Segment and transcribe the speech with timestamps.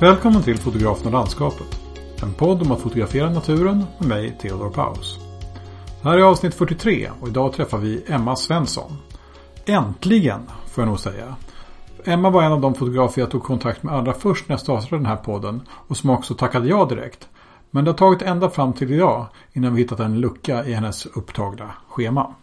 [0.00, 1.80] Välkommen till Fotografen och landskapet.
[2.22, 5.18] En podd om att fotografera naturen med mig, Theodor Paus.
[6.02, 8.96] Det här är avsnitt 43 och idag träffar vi Emma Svensson.
[9.66, 11.36] Äntligen, får jag nog säga.
[12.04, 14.96] Emma var en av de fotografer jag tog kontakt med allra först när jag startade
[14.96, 17.28] den här podden och som också tackade ja direkt.
[17.70, 21.06] Men det har tagit ända fram till idag innan vi hittat en lucka i hennes
[21.06, 22.34] upptagna schema.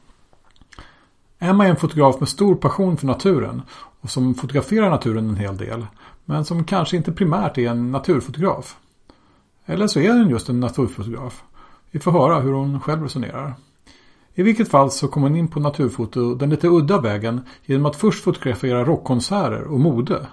[1.40, 3.62] Emma är en fotograf med stor passion för naturen
[4.02, 5.86] och som fotograferar naturen en hel del.
[6.30, 8.78] Men som kanske inte primärt är en naturfotograf.
[9.66, 11.44] Eller så är hon just en naturfotograf.
[11.92, 13.54] Vi får höra hur hon själv resonerar.
[14.34, 17.96] I vilket fall så kom hon in på naturfoto den lite udda vägen genom att
[17.96, 20.28] först fotografera rockkonserter och mode.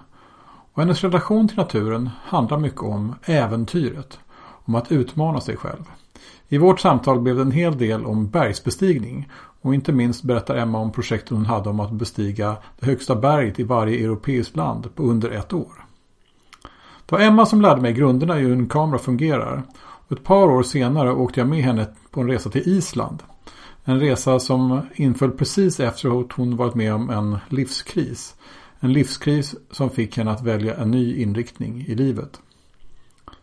[0.73, 4.19] Och hennes relation till naturen handlar mycket om äventyret.
[4.65, 5.84] Om att utmana sig själv.
[6.48, 9.29] I vårt samtal blev det en hel del om bergsbestigning
[9.61, 13.61] och inte minst berättar Emma om projektet hon hade om att bestiga det högsta berget
[13.61, 15.83] i varje europeiskt land på under ett år.
[17.15, 19.62] Det var Emma som lärde mig grunderna i hur en kamera fungerar.
[19.77, 23.23] Och ett par år senare åkte jag med henne på en resa till Island.
[23.84, 28.35] En resa som inföll precis efter att hon varit med om en livskris.
[28.81, 32.41] En livskris som fick henne att välja en ny inriktning i livet.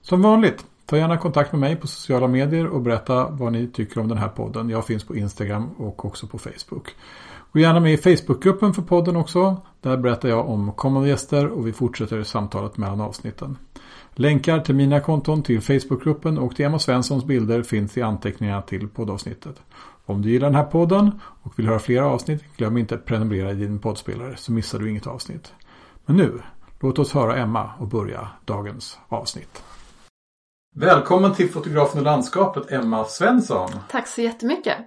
[0.02, 4.02] Som vanligt, ta gärna kontakt med mig på sociala medier och berätta vad ni tycker
[4.02, 4.70] om den här podden.
[4.70, 6.96] Jag finns på Instagram och också på Facebook.
[7.54, 9.62] Gå gärna med i Facebookgruppen för podden också.
[9.82, 13.58] Där berättar jag om kommande gäster och vi fortsätter samtalet mellan avsnitten.
[14.16, 18.88] Länkar till mina konton, till Facebookgruppen och till Emma Svenssons bilder finns i anteckningarna till
[18.88, 19.62] poddavsnittet.
[20.06, 23.52] Om du gillar den här podden och vill höra fler avsnitt, glöm inte att prenumerera
[23.52, 25.54] i din poddspelare så missar du inget avsnitt.
[26.06, 26.42] Men nu,
[26.80, 29.64] låt oss höra Emma och börja dagens avsnitt.
[30.76, 33.70] Välkommen till fotografen och landskapet Emma Svensson.
[33.90, 34.78] Tack så jättemycket.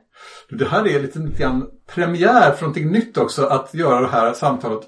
[0.51, 4.33] Det här är lite, lite grann premiär för någonting nytt också att göra det här
[4.33, 4.81] samtalet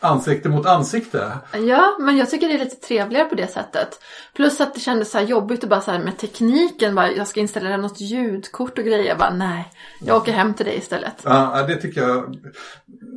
[0.00, 1.32] ansikte mot ansikte.
[1.52, 3.88] Ja, men jag tycker det är lite trevligare på det sättet.
[4.34, 6.94] Plus att det kändes så här jobbigt att bara så med tekniken.
[6.94, 9.04] Bara, jag ska installera något ljudkort och grejer.
[9.04, 11.22] Jag bara, nej, jag åker hem till dig istället.
[11.24, 12.36] Ja, det tycker jag.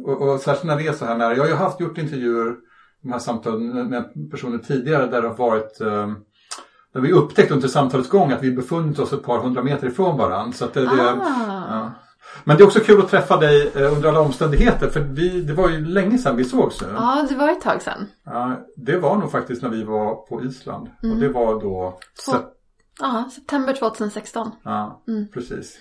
[0.05, 1.35] Och, och särskilt när det är så här nära.
[1.35, 2.55] Jag har ju haft gjort intervjuer,
[3.01, 6.07] de här samtalen med personer tidigare där det har varit eh,
[7.01, 10.17] där vi upptäckte under samtalets gång att vi befunnit oss ett par hundra meter ifrån
[10.17, 10.53] varandra.
[10.53, 11.17] Så det, det, Ah.
[11.69, 11.91] ja.
[12.43, 15.53] Men det är också kul att träffa dig eh, under alla omständigheter för vi, det
[15.53, 16.87] var ju länge sedan vi sågs nu.
[16.95, 18.07] Ja, det var ett tag sedan.
[18.25, 20.87] Ja, det var nog faktiskt när vi var på Island.
[20.97, 21.19] Och Mm.
[21.19, 21.97] det var då...
[22.25, 22.45] Två- sep-
[22.99, 24.51] Ja, september 2016.
[24.63, 25.27] Ja, Mm.
[25.33, 25.77] precis.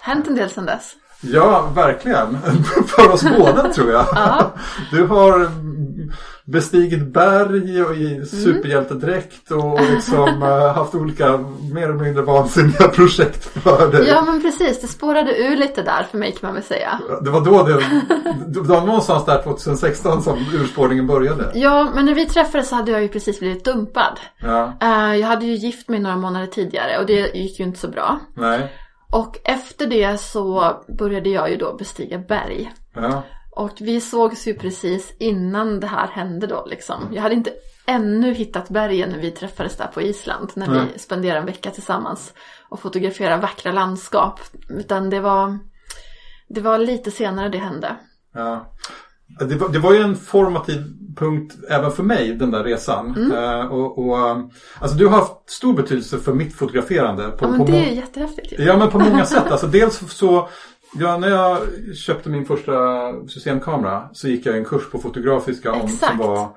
[0.00, 0.92] Hänt en del sedan dess.
[1.22, 2.38] Ja, verkligen.
[2.86, 4.06] För oss båda tror jag.
[4.14, 4.50] Ja.
[4.90, 5.50] Du har
[6.44, 8.22] bestigit berg och Mm.
[8.22, 11.38] i superhjältedräkt och liksom eh, haft olika
[11.74, 14.06] mer eller mindre vansinniga projekt för dig.
[14.08, 14.80] Ja, men precis.
[14.80, 17.00] Det spårade ur lite där för mig kan man väl säga.
[17.22, 17.82] Det var då det,
[18.46, 21.50] det var någonstans där 2016 som urspårningen började.
[21.54, 24.20] Ja, men när vi träffades så hade jag ju precis blivit dumpad.
[24.38, 27.78] Ja, Eh, jag hade ju gift mig några månader tidigare och det gick ju inte
[27.78, 28.18] så bra.
[28.34, 28.72] nej,
[29.12, 32.72] Och efter det så började jag ju då bestiga berg.
[32.94, 37.08] ja, Och vi sågs ju precis innan det här hände då liksom.
[37.12, 37.52] Jag hade inte
[37.86, 40.50] ännu hittat bergen när vi träffades där på Island.
[40.54, 40.86] När Nej.
[40.92, 42.34] vi spenderade en vecka tillsammans
[42.68, 44.40] och fotograferade vackra landskap.
[44.68, 45.58] Utan det var,
[46.48, 47.96] det var lite senare det hände.
[48.34, 48.72] ja.
[49.38, 50.84] Det var, det var ju en formativ
[51.16, 53.14] punkt även för mig, den där resan.
[53.16, 53.32] Mm.
[53.32, 54.38] Eh, och, och, eh,
[54.80, 57.30] alltså du har haft stor betydelse för mitt fotograferande.
[57.30, 58.54] På, Ja men på det är ju jättehäftigt.
[58.58, 59.50] Ja men på många sätt.
[59.50, 60.48] Alltså dels så
[60.94, 61.58] Ja, när jag
[61.96, 62.72] köpte min första
[63.28, 66.06] systemkamera så gick jag en kurs på Fotografiska om, Exakt.
[66.06, 66.48] som var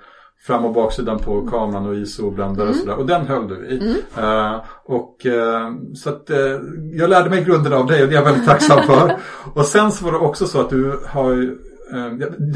[0.48, 2.96] fram och baksidan på kameran och ISO och bländare och sådär.
[2.96, 3.96] Och den höll du i.
[4.18, 6.38] Eh, och, eh, så att uh,
[6.94, 9.18] jag lärde mig grunderna av dig och det är jag väldigt tacksam för.
[9.54, 11.56] och sen så var det också så att du har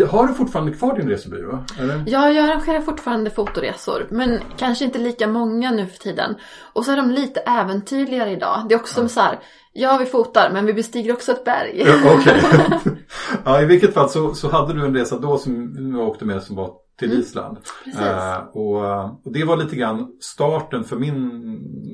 [0.10, 1.64] har du fortfarande kvar din resebyrå?
[1.80, 2.04] Eller?
[2.08, 4.08] Ja, jag arrangerar fortfarande fotoresor.
[4.10, 6.36] Men kanske inte lika många nu för tiden.
[6.74, 8.66] Och så är de lite äventyrligare idag.
[8.70, 9.40] Det är också som så här.
[9.74, 11.84] Ja, vi fotar men vi bestiger också ett berg.
[11.86, 12.42] Ja, Okej.
[13.46, 16.44] ja, I vilket fall så, så hade du en resa då som du åkte med
[16.44, 17.57] som var till Island.
[17.84, 18.01] precis.
[18.01, 21.30] Eh, och, och det var lite grann starten för min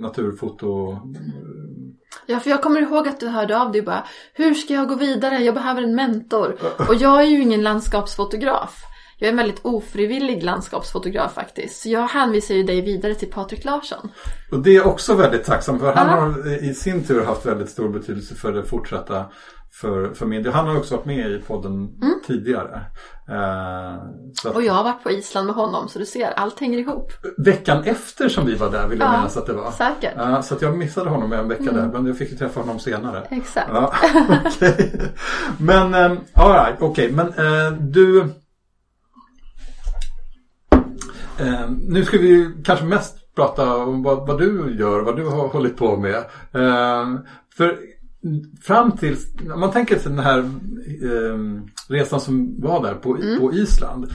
[0.01, 0.99] naturfoto.
[2.25, 4.03] Ja, för jag kommer ihåg att du hörde av dig bara
[4.33, 5.37] Hur ska jag gå vidare?
[5.39, 6.57] Jag behöver en mentor.
[6.89, 8.83] Och jag är ju ingen landskapsfotograf.
[9.19, 11.81] Jag är en väldigt ofrivillig landskapsfotograf faktiskt.
[11.81, 14.11] Så jag hänvisar ju dig vidare till Patrik Larsson.
[14.51, 15.93] Och det är jag också väldigt tacksam för.
[15.93, 16.13] Han Ja.
[16.15, 19.25] har i sin tur haft väldigt stor betydelse för det fortsatta
[19.81, 20.53] för, för del.
[20.53, 21.89] Han har också varit med i podden
[22.27, 22.81] tidigare.
[23.29, 23.93] Eh,
[24.45, 27.11] att, Och jag har varit på Island med honom så du ser, allt hänger ihop.
[27.37, 29.71] Veckan efter som vi var där vill jag Ja, minnas att det var.
[29.71, 30.13] Säkert.
[30.17, 32.79] Ja, så att jag missade honom en vecka där men jag fick ju träffa honom
[32.79, 33.27] senare.
[33.29, 33.69] Exakt.
[33.73, 33.93] Ja,
[34.45, 35.11] okej.
[35.57, 38.21] Men, um, all right, okej, men eh, du...
[41.39, 45.47] Eh, nu ska vi kanske mest prata om vad, vad, du gör, vad du har
[45.47, 46.15] hållit på med.
[46.51, 47.19] Eh,
[47.57, 47.92] för
[48.61, 49.17] fram till,
[49.53, 53.39] om man tänker sig den här eh, resan som var där på, mm.
[53.39, 54.11] på Island.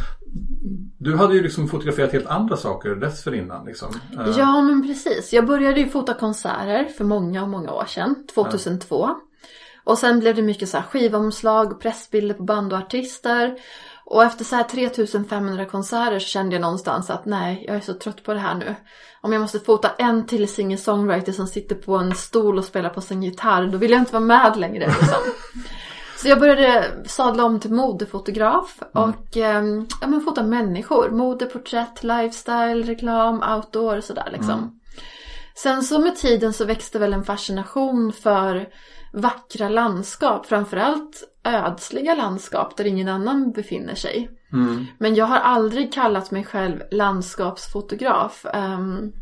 [0.99, 3.67] Du hade ju liksom fotograferat helt andra saker dessförinnan.
[3.67, 3.89] Liksom.
[4.19, 4.39] Eh.
[4.39, 5.33] Ja men precis.
[5.33, 8.15] Jag började ju fota konserter för många, många år sedan.
[8.35, 8.97] 2002.
[8.97, 9.21] Ja.
[9.89, 13.59] Och sen blev det mycket så här skivomslag pressbilder på band och artister.
[14.05, 17.95] Och efter så här 3500 konserter så kände jag någonstans att nej, jag är så
[17.95, 18.75] trött på det här nu.
[19.21, 23.01] Om jag måste fota en till singer-songwriter som sitter på en stol och spelar på
[23.01, 25.23] sin gitarr, då vill jag inte vara med längre liksom.
[26.17, 29.11] Så jag började sadla om till modefotograf mm.
[29.11, 29.87] och mm.
[30.01, 31.11] ja, men fota människor.
[31.11, 34.51] Modeporträtt, lifestyle, reklam, outdoor och sådär liksom.
[34.51, 34.71] Mm.
[35.63, 38.69] Sen så med tiden så växte väl en fascination för
[39.13, 40.47] vackra landskap.
[40.47, 44.31] Framförallt ödsliga landskap där ingen annan befinner sig.
[44.53, 44.87] Mm.
[44.99, 48.47] Men jag har aldrig kallat mig själv landskapsfotograf.
[48.55, 49.13] Um,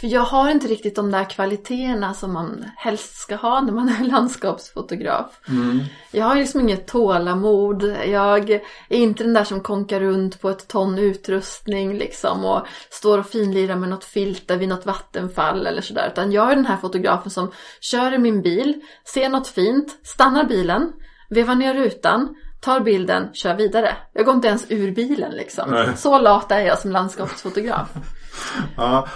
[0.00, 3.88] för jag har inte riktigt de där kvaliteterna som man helst ska ha när man
[3.88, 5.40] är landskapsfotograf.
[5.48, 5.80] Mm.
[6.10, 7.96] Jag har liksom inget tålamod.
[8.06, 13.18] Jag är inte den där som konkar runt på ett ton utrustning liksom och står
[13.18, 16.08] och finlirar med något filter vid något vattenfall eller sådär.
[16.12, 20.44] Utan jag är den här fotografen som kör i min bil, ser något fint, stannar
[20.44, 20.92] bilen,
[21.30, 23.96] vevar ner rutan, tar bilden, kör vidare.
[24.12, 25.70] Jag går inte ens ur bilen liksom.
[25.70, 25.88] Nej.
[25.96, 27.88] Så lat är jag som landskapsfotograf.
[28.76, 29.06] Ja,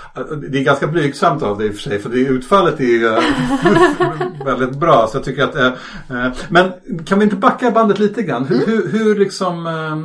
[0.50, 3.08] det är ganska blygsamt av dig i och för sig för det utfallet är ju
[4.44, 5.06] väldigt bra.
[5.06, 5.66] Så jag tycker att, eh,
[6.10, 6.72] eh, men
[7.06, 8.46] kan vi inte backa bandet lite grann?
[8.46, 8.68] Hur, mm.
[8.68, 9.96] hur, hur liksom eh,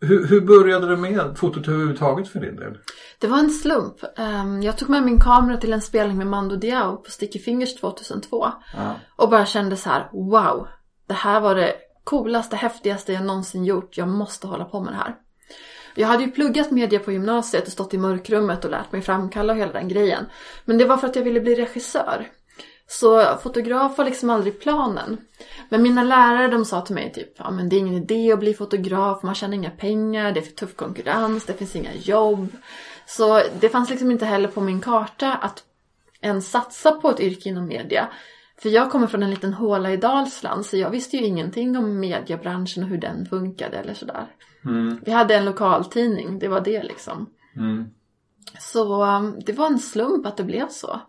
[0.00, 2.78] hur, hur, började du med fotot överhuvudtaget för din del?
[3.18, 3.96] Det var en slump.
[4.16, 7.74] Ehm, jag tog med min kamera till en spelning med Mando Diao på Sticky Fingers
[7.74, 8.46] 2002.
[8.76, 8.94] Ja.
[9.16, 10.66] Och bara kände så här, wow.
[11.08, 11.72] Det här var det
[12.04, 13.96] coolaste, häftigaste jag någonsin gjort.
[13.96, 15.14] Jag måste hålla på med det här.
[15.96, 19.54] Jag hade ju pluggat media på gymnasiet och stått i mörkrummet och lärt mig framkalla
[19.54, 20.26] hela den grejen.
[20.64, 22.28] Men det var för att jag ville bli regissör.
[22.88, 25.18] Så fotograf var liksom aldrig planen.
[25.68, 28.38] Men mina lärare de sa till mig typ, ja men det är ingen idé att
[28.38, 32.48] bli fotograf, man tjänar inga pengar, det är för tuff konkurrens, det finns inga jobb.
[33.06, 35.64] Så det fanns liksom inte heller på min karta att
[36.20, 38.08] ens satsa på ett yrke inom media.
[38.58, 42.00] För jag kommer från en liten håla i Dalsland så jag visste ju ingenting om
[42.00, 44.26] mediebranschen och hur den funkade eller sådär.
[44.64, 45.00] Mm.
[45.04, 47.30] Vi hade en lokaltidning, det var det liksom.
[47.56, 47.84] Mm.
[48.58, 51.00] Så um, det var en slump att det blev så.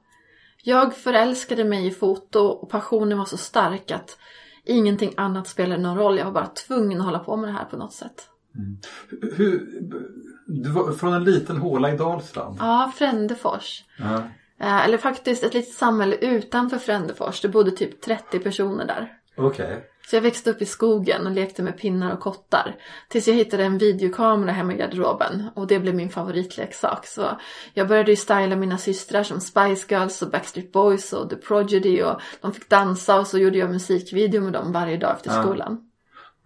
[0.63, 4.17] Jag förälskade mig i foto och passionen var så stark att
[4.65, 6.17] ingenting annat spelade någon roll.
[6.17, 8.29] Jag var bara tvungen att hålla på med det här på något sätt.
[8.55, 8.77] Mm.
[9.35, 9.81] Hur,
[10.47, 12.57] du var från en liten håla i Dalsland?
[12.59, 13.83] Ja, Frändefors.
[13.99, 14.23] Ja.
[14.59, 17.41] Eh, eller faktiskt ett litet samhälle utanför Frändefors.
[17.41, 19.13] Det bodde typ 30 personer där.
[19.37, 19.65] Okej.
[19.65, 19.77] Okay.
[20.09, 22.75] Så jag växte upp i skogen och lekte med pinnar och kottar.
[23.07, 25.49] Tills jag hittade en videokamera hemma i garderoben.
[25.55, 27.05] Och det blev min favoritleksak.
[27.05, 27.29] Så
[27.73, 32.01] jag började ju styla mina systrar som Spice Girls och Backstreet Boys och The Prodigy.
[32.01, 35.89] Och de fick dansa och så gjorde jag musikvideo med dem varje dag efter skolan.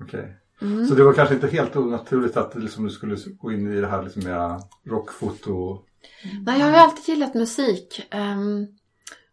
[0.01, 0.19] Okej.
[0.19, 0.31] Okay.
[0.61, 0.87] Mm.
[0.87, 3.87] Så det var kanske inte helt onaturligt att liksom, du skulle gå in i det
[3.87, 5.83] här liksom mera rockfoto
[6.23, 6.43] Mm.
[6.43, 8.07] Nej, jag har ju alltid gillat musik.
[8.13, 8.67] Um,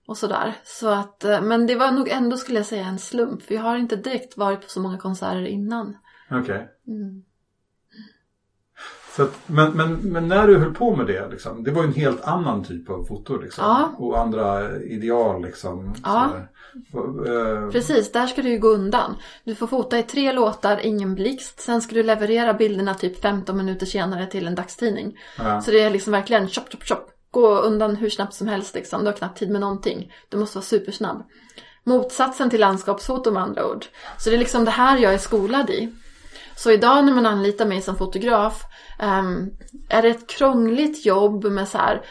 [0.08, 0.54] och sådär.
[0.64, 3.42] Så att, eh, men det var nog ändå skulle jag säga en slump.
[3.42, 5.96] För jag har inte direkt varit på så många konserter innan.
[6.30, 6.40] Okej.
[6.40, 6.66] Okay.
[6.86, 7.22] Mm.
[9.16, 11.88] Så att, men, men, men när du höll på med det, liksom, det var ju
[11.88, 13.36] en helt annan typ av foto.
[13.36, 13.94] Liksom, ja.
[13.98, 15.42] Och andra ideal.
[15.42, 16.30] Liksom, ja.
[16.94, 19.16] Uh, Precis, där ska du ju gå undan.
[19.44, 21.60] Du får fota i tre låtar, ingen blixt.
[21.60, 25.18] Sen ska du leverera bilderna typ 15 minuter senare till en dagstidning.
[25.38, 25.60] Ja.
[25.60, 27.10] Så det är liksom verkligen chop, chop, chop.
[27.30, 29.00] Gå undan hur snabbt som helst liksom.
[29.00, 30.12] Du har knappt tid med någonting.
[30.28, 31.22] Du måste vara supersnabb.
[31.84, 33.84] Motsatsen till landskapsfoto med andra ord.
[34.18, 35.92] Så det är liksom det här jag är skolad i.
[36.56, 38.62] Så idag när man anlitar mig som fotograf
[39.02, 39.50] um,
[39.88, 42.02] är det ett krångligt jobb med så här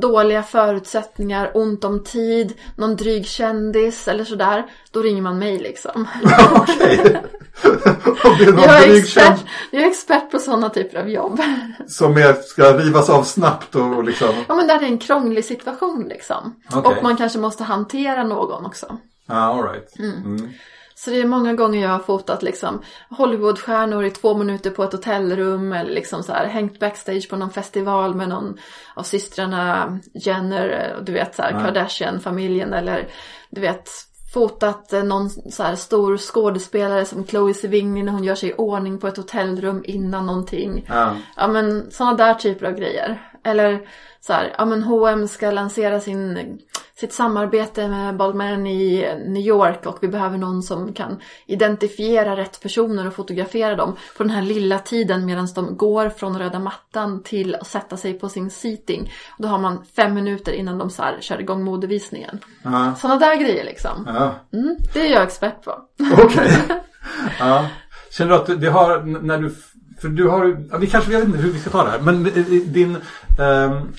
[0.00, 6.08] dåliga förutsättningar, ont om tid, någon dryg kändis eller sådär, då ringer man mig liksom.
[6.54, 7.22] Okej.
[8.40, 11.40] jag, är expert, jag är expert på sådana typer av jobb.
[11.88, 14.34] Som är, ska rivas av snabbt och liksom?
[14.48, 16.54] Ja men där är en krånglig situation liksom.
[16.74, 16.96] Okay.
[16.96, 18.98] Och man kanske måste hantera någon också.
[19.26, 19.98] Ah, alright.
[19.98, 20.24] Mm.
[20.24, 20.50] Mm.
[20.98, 24.92] Så det är många gånger jag har fotat liksom Hollywoodstjärnor i två minuter på ett
[24.92, 28.58] hotellrum eller liksom så här hängt backstage på någon festival med någon
[28.94, 31.62] av systrarna Jenner, du vet så här mm.
[31.62, 33.08] Kardashian-familjen eller
[33.50, 33.90] du vet
[34.34, 38.98] fotat någon så här stor skådespelare som Chloe Sevigny när hon gör sig i ordning
[38.98, 40.86] på ett hotellrum innan någonting.
[40.88, 41.16] Mm.
[41.36, 43.30] Ja men sådana där typer av grejer.
[43.44, 43.88] Eller
[44.20, 46.58] så här, ja men H&M ska lansera sin
[47.00, 52.62] sitt samarbete med Balmain i New York och vi behöver någon som kan identifiera rätt
[52.62, 57.22] personer och fotografera dem på den här lilla tiden medan de går från röda mattan
[57.22, 59.12] till att sätta sig på sin seating.
[59.36, 62.38] Och då har man fem minuter innan de så här kör igång modevisningen.
[62.62, 62.94] Ja.
[62.98, 64.04] Sådana där grejer liksom.
[64.06, 64.34] Ja.
[64.52, 65.78] Mm, det är jag expert på.
[66.22, 66.50] Okej.
[67.38, 67.66] ja.
[68.10, 69.54] Känner du att det har, när du,
[70.00, 72.26] för du har, vi kanske, jag vet inte hur vi ska ta det här, men
[72.26, 72.96] eh, din,
[73.38, 73.92] ehm,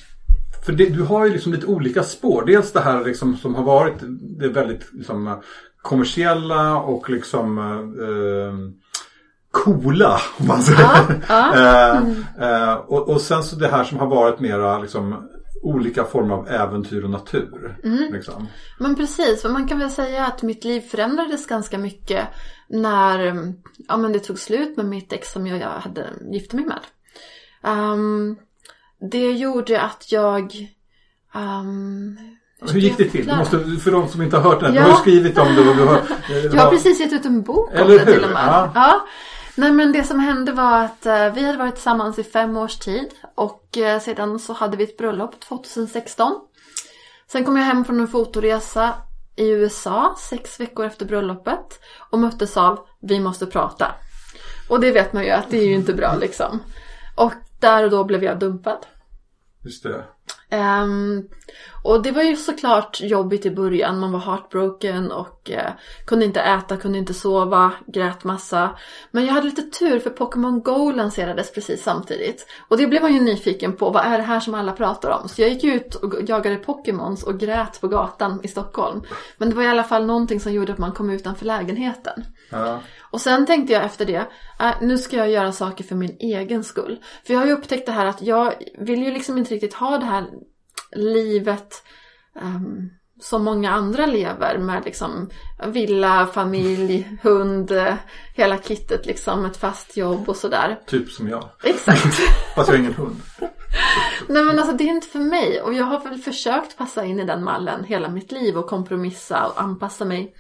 [0.66, 2.44] för det, du har ju liksom lite olika spår.
[2.46, 3.96] Dels det här liksom som har varit
[4.40, 5.42] det väldigt liksom,
[5.82, 8.80] kommersiella och liksom eh,
[9.52, 10.80] coola om man säger.
[10.82, 12.02] Ja, ja.
[12.40, 15.30] Eh, eh, och, och sen så det här som har varit mera liksom
[15.62, 17.78] olika former av äventyr och natur.
[17.84, 18.14] Mm.
[18.14, 18.48] Liksom.
[18.80, 22.28] Men precis, för man kan väl säga att mitt liv förändrades ganska mycket
[22.70, 23.20] när
[23.88, 26.80] ja, men det tog slut med mitt ex som jag hade gift mig med.
[27.64, 28.36] Ehm,
[29.12, 30.54] det gjorde att jag...
[31.34, 32.18] ehm,
[32.72, 33.28] Hur gick det till?
[33.28, 34.84] Du måste, för de som inte har hört det, här, Ja.
[34.86, 36.02] du har skrivit om det du har...
[36.54, 38.24] Jag har precis gett ut en bok om Eller det till hur?
[38.24, 38.48] och med.
[38.48, 38.72] Ja.
[38.76, 39.08] Ja.
[39.56, 42.78] Nej men det som hände var att eh, vi hade varit tillsammans i fem års
[42.80, 46.34] tid och eh, sedan så hade vi ett bröllop 2016.
[47.32, 48.94] Sen kom jag hem från en fotoresa
[49.36, 51.80] i USA sex veckor efter bröllopet
[52.10, 53.92] och möttes av vi måste prata.
[54.70, 56.60] Och det vet man ju att det är ju inte bra liksom.
[57.16, 58.86] Och där och då blev jag dumpad.
[59.64, 60.04] Just det.
[60.50, 61.28] Ehm,
[61.90, 64.00] och det var ju såklart jobbigt i början.
[64.00, 65.72] Man var heartbroken och eh,
[66.06, 68.70] kunde inte äta, kunde inte sova, grät massa.
[69.12, 72.48] Men jag hade lite tur för Pokémon Go lanserades precis samtidigt.
[72.68, 73.90] Och det blev man ju nyfiken på.
[73.90, 75.30] Vad är det här som alla pratar om?
[75.30, 79.02] Så jag gick ut och jagade Pokémons och grät på gatan i Stockholm.
[79.38, 82.24] Men det var i alla fall någonting som gjorde att man kom utanför lägenheten.
[82.50, 82.80] Ja.
[83.12, 84.28] Och sen tänkte jag efter det,
[84.60, 87.00] äh, nu ska jag göra saker för min egen skull.
[87.26, 89.98] För jag har ju upptäckt det här att jag vill ju liksom inte riktigt ha
[89.98, 90.26] det här
[90.92, 91.84] livet
[92.42, 92.90] ehm,
[93.22, 95.30] som många andra lever med liksom
[95.68, 97.72] villa, familj, hund,
[98.36, 100.80] hela kittet liksom, ett fast jobb och sådär.
[100.86, 101.50] Typ som jag.
[101.64, 102.04] Exakt.
[102.56, 103.22] Fast jag har ingen hund.
[104.28, 107.20] Nej men alltså det är inte för mig och jag har väl försökt passa in
[107.20, 110.36] i den mallen hela mitt liv och kompromissa och anpassa mig.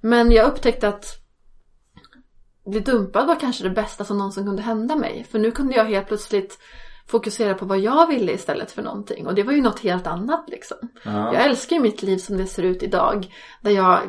[0.00, 1.24] Men jag upptäckte att
[2.66, 5.26] bli dumpad var kanske det bästa som någonsin kunde hända mig.
[5.30, 6.58] För nu kunde jag helt plötsligt
[7.06, 9.26] fokusera på vad jag ville istället för någonting.
[9.26, 10.76] Och det var ju något helt annat liksom.
[11.04, 11.34] Ja.
[11.34, 13.34] Jag älskar ju mitt liv som det ser ut idag.
[13.60, 14.00] Där jag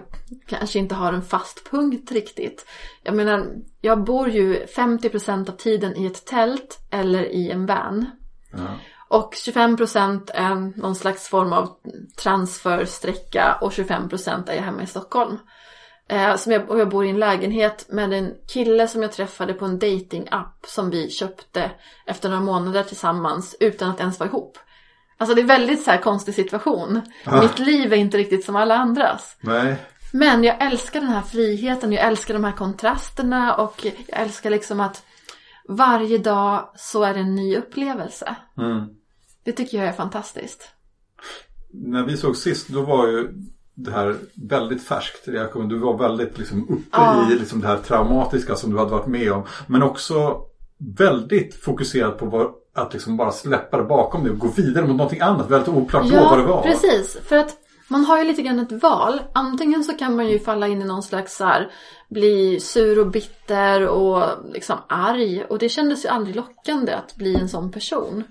[0.48, 2.66] kanske inte har en fast punkt riktigt.
[3.04, 3.48] Jag menar,
[3.82, 8.06] jag bor ju 50% av tiden i ett tält eller i en van.
[8.52, 8.80] Ja.
[9.08, 11.70] Och 25% är någon slags form av
[12.18, 15.38] transfersträcka och 25% är jag hemma i Stockholm.
[16.08, 19.54] Eh, som jag, och jag bor i en lägenhet med en kille som jag träffade
[19.54, 21.72] på en dating-app som vi köpte
[22.06, 24.58] efter några månader tillsammans utan att ens vara ihop.
[25.18, 27.02] Alltså det är väldigt så här konstig situation.
[27.24, 27.42] Ah.
[27.42, 29.38] Mitt liv är inte riktigt som alla andras.
[29.42, 29.76] Nej.
[30.14, 34.80] Men jag älskar den här friheten, jag älskar de här kontrasterna och jag älskar liksom
[34.80, 35.06] att
[35.68, 38.36] varje dag så är det en ny upplevelse.
[38.58, 38.86] Mm.
[39.44, 40.72] Det tycker jag är fantastiskt.
[41.72, 43.34] När vi såg sist då var ju
[43.76, 44.16] det här
[44.50, 45.26] väldigt färskt.
[45.70, 47.32] Du var väldigt liksom uppe Ja.
[47.32, 49.44] i liksom det här traumatiska som du hade varit med om.
[49.68, 50.42] Men också
[50.98, 54.96] väldigt fokuserad på vad, att liksom bara släppa det bakom dig och gå vidare mot
[54.96, 55.52] någonting annat.
[55.52, 56.62] Väldigt oklart då vad det var.
[56.62, 57.18] precis.
[57.24, 59.22] För att man har ju lite grann ett val.
[59.34, 61.72] Antingen så kan man ju falla in i någon slags så här,
[62.10, 65.44] bli sur och bitter och liksom arg.
[65.50, 68.24] Och det kändes ju aldrig lockande att bli en sån person.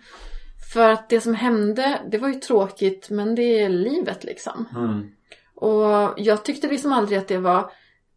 [0.73, 4.65] För att det som hände, det var ju tråkigt men det är livet liksom.
[4.77, 5.07] Mm.
[5.57, 7.71] Och jag tyckte liksom aldrig att det var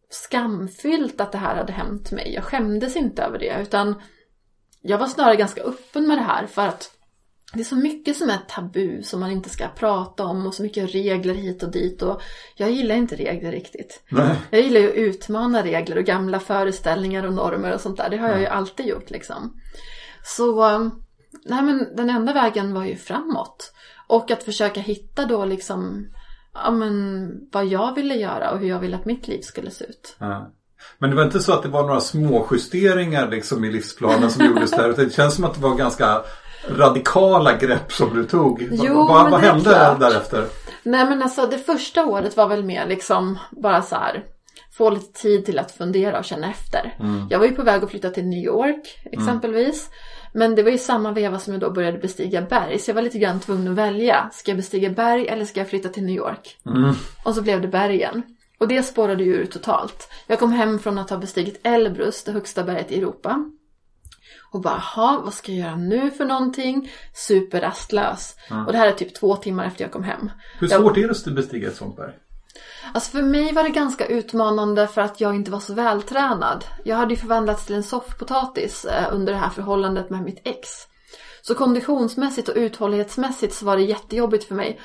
[0.09, 2.33] skamfyllt att det här hade hänt mig.
[2.33, 4.01] Jag skämdes inte över det utan
[4.81, 6.91] jag var snarare ganska öppen med det här för att
[7.53, 10.63] det är så mycket som är tabu som man inte ska prata om och så
[10.63, 12.21] mycket regler hit och dit och
[12.55, 14.03] jag gillar inte regler riktigt.
[14.09, 14.35] Nej.
[14.49, 18.09] Jag gillar ju att utmana regler och gamla föreställningar och normer och sånt där.
[18.09, 19.61] Det har jag ju alltid gjort liksom.
[20.23, 21.03] Så, um,
[21.45, 23.73] nej men den enda vägen var ju framåt.
[24.07, 26.07] Och att försöka hitta då liksom,
[26.63, 29.85] ja men vad jag ville göra och hur jag ville att mitt liv skulle se
[29.85, 30.15] ut.
[30.19, 30.51] Ja.
[30.99, 34.45] Men det var inte så att det var några små justeringar liksom i livsplanen som
[34.45, 34.89] gjordes där.
[34.89, 36.21] Utan det känns som att det var ganska
[36.69, 38.67] radikala grepp som du tog.
[38.71, 39.99] Jo, vad vad hände klart.
[39.99, 40.45] därefter?
[40.83, 44.23] Nej men alltså det första året var väl mer liksom bara så här
[44.77, 46.97] få lite tid till att fundera och känna efter.
[47.29, 49.89] Jag var ju på väg att flytta till New York exempelvis.
[50.37, 52.79] Men det var ju samma veva som jag då började bestiga berg.
[52.79, 54.29] Så jag var lite grann tvungen att välja.
[54.33, 56.57] Ska jag bestiga berg eller ska jag flytta till New York?
[57.25, 58.23] Och så blev det bergen.
[58.59, 60.09] Och det spårade ju ur totalt.
[60.27, 63.51] Jag kom hem från att ha bestigit Elbrus, det högsta berget i Europa.
[64.51, 66.91] Och bara, jaha, vad ska jag göra nu för någonting?
[67.13, 68.35] Superrastlös.
[68.67, 70.31] Och det här är typ två timmar efter jag kom hem.
[70.59, 72.13] Hur Jag- svårt är det att bestiga ett sånt berg?
[72.93, 76.65] Alltså för mig var det ganska utmanande för att jag inte var så vältränad.
[76.83, 80.69] Jag hade ju förvandlats till en soffpotatis eh, under det här förhållandet med mitt ex.
[81.41, 84.79] Så konditionsmässigt och uthållighetsmässigt så var det jättejobbigt för mig.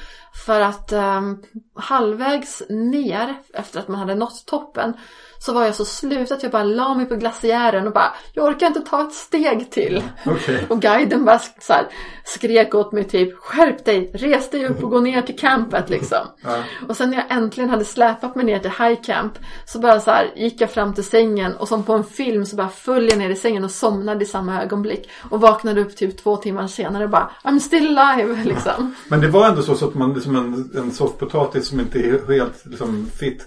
[0.46, 1.42] För att um,
[1.74, 4.94] halvvägs ner efter att man hade nått toppen
[5.44, 8.44] så var jag så slut att jag bara la mig på glaciären och bara jag
[8.44, 10.02] orkar inte ta ett steg till.
[10.26, 10.66] Okej.
[10.68, 11.86] Och guiden bara så här,
[12.24, 16.18] skrek åt mig typ skärp dig, res dig upp och gå ner till campet liksom.
[16.44, 16.62] Ja.
[16.88, 20.10] Och sen när jag äntligen hade släpat mig ner till high camp så bara så
[20.10, 23.18] här gick jag fram till sängen och som på en film så bara föll jag
[23.18, 25.10] ner i sängen och somnade i samma ögonblick.
[25.30, 28.94] Och vaknade upp typ två timmar senare och bara I'm still alive liksom.
[29.08, 32.34] Men det var ändå så, så att man som en, en soffpotatis som inte är
[32.34, 33.46] helt liksom, fit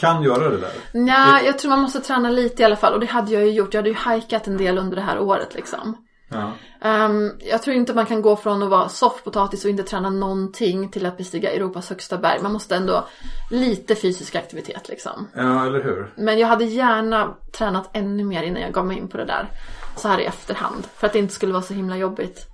[0.00, 0.72] kan göra det där.
[1.12, 3.50] Ja, jag tror man måste träna lite i alla fall och det hade jag ju
[3.50, 3.74] gjort.
[3.74, 5.96] Jag hade ju hikat en del under det här året liksom.
[6.28, 6.52] Ja.
[6.80, 10.88] Ehm, jag tror inte man kan gå från att vara soffpotatis och inte träna någonting
[10.88, 12.42] till att bestiga Europas högsta berg.
[12.42, 13.06] Man måste ändå
[13.50, 15.28] lite fysisk aktivitet liksom.
[15.34, 16.12] ja, eller hur?
[16.16, 19.48] Men jag hade gärna tränat ännu mer innan jag gav mig in på det där.
[19.96, 20.86] Så här i efterhand.
[20.96, 22.46] För att det inte skulle vara så himla jobbigt.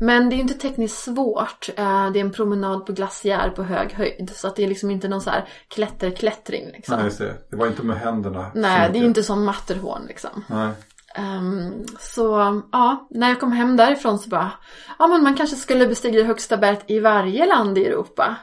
[0.00, 1.68] Men det är inte tekniskt svårt.
[1.76, 4.30] Eh, Det är en promenad på glaciär på hög höjd.
[4.34, 6.96] Så att det är liksom inte någon så här klätter-klättring liksom.
[6.96, 7.34] Nej, just det.
[7.50, 8.50] Det var inte med händerna.
[8.54, 10.44] Nej, det är inte som Matterhorn liksom.
[10.46, 10.70] Nej.
[11.14, 14.50] Ehm, så ja, när jag kom hem därifrån så bara,
[14.98, 18.36] ja men man kanske skulle bestiga det högsta berget i varje land i Europa.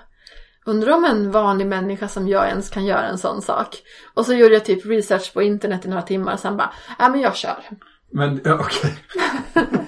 [0.66, 3.78] Undrar om en vanlig människa som jag ens kan göra en sån sak.
[4.14, 7.10] Och så gjorde jag typ research på internet i några timmar och sen bara, ja
[7.10, 7.64] men jag kör.
[8.12, 8.96] Men ja, okej.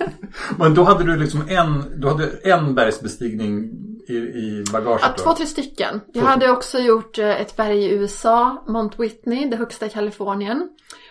[0.57, 3.71] Men då hade du liksom en, du hade en bergsbestigning
[4.07, 6.01] i, i bagaget Ja, två, tre stycken.
[6.13, 10.69] Jag hade också gjort eh, ett berg i USA, Mount Whitney, det högsta i Kalifornien.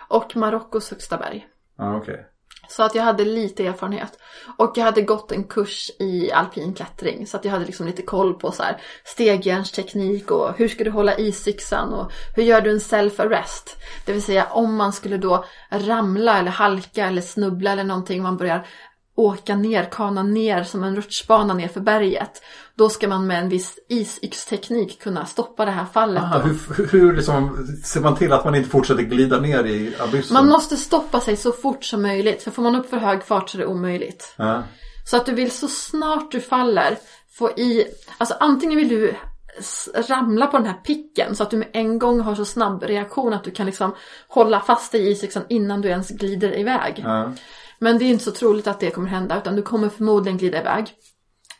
[0.08, 1.46] Och Marockos högsta berg.
[1.78, 2.26] Ja, okej.
[2.68, 4.18] Så att jag hade lite erfarenhet.
[4.58, 7.26] Och jag hade gått en kurs i alpin klättring.
[7.26, 10.90] Så att jag hade liksom lite koll på så här stegjärnsteknik och hur ska du
[10.90, 13.76] hålla isyxan och hur gör du en self-arrest.
[14.06, 18.22] Det vill säga om man skulle då ramla eller halka eller snubbla eller någonting.
[18.22, 18.66] Man börjar
[19.16, 22.42] åka ner, kana ner som en rutschbana ner för berget.
[22.74, 26.22] Då ska man med en viss isyxteknik kunna stoppa det här fallet.
[26.22, 30.34] Aha, hur, hur liksom, ser man till att man inte fortsätter glida ner i abyssen?
[30.34, 32.42] Man måste stoppa sig så fort som möjligt.
[32.42, 34.34] För får man upp för hög fart så är det omöjligt.
[34.36, 34.62] Ja.
[35.06, 36.98] Så att du vill så snart du faller
[37.38, 37.86] få i,
[38.18, 39.14] alltså antingen vill du
[40.08, 43.32] ramla på den här picken så att du med en gång har så snabb reaktion
[43.32, 43.94] att du kan liksom
[44.28, 47.02] hålla fast dig i isyxan innan du ens glider iväg.
[47.04, 47.32] Ja.
[47.78, 50.60] Men det är inte så troligt att det kommer hända utan du kommer förmodligen glida
[50.60, 50.94] iväg.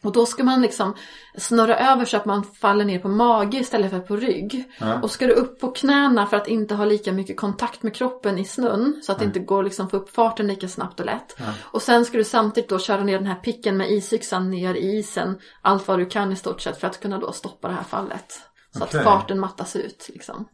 [0.03, 0.95] Och då ska man liksom
[1.39, 4.73] snurra över så att man faller ner på mage istället för på rygg.
[5.03, 8.39] Och ska du upp på knäna för att inte ha lika mycket kontakt med kroppen
[8.39, 9.01] i snön.
[9.03, 11.37] Så att det inte går liksom få upp farten lika snabbt och lätt.
[11.61, 14.99] Och sen ska du samtidigt då köra ner den här picken med isyxan ner i
[14.99, 15.39] isen.
[15.63, 18.41] Allt vad du kan i stort sett för att kunna då stoppa det här fallet.
[18.79, 19.01] Så Okej.
[19.01, 20.49] att farten mattas ut liksom.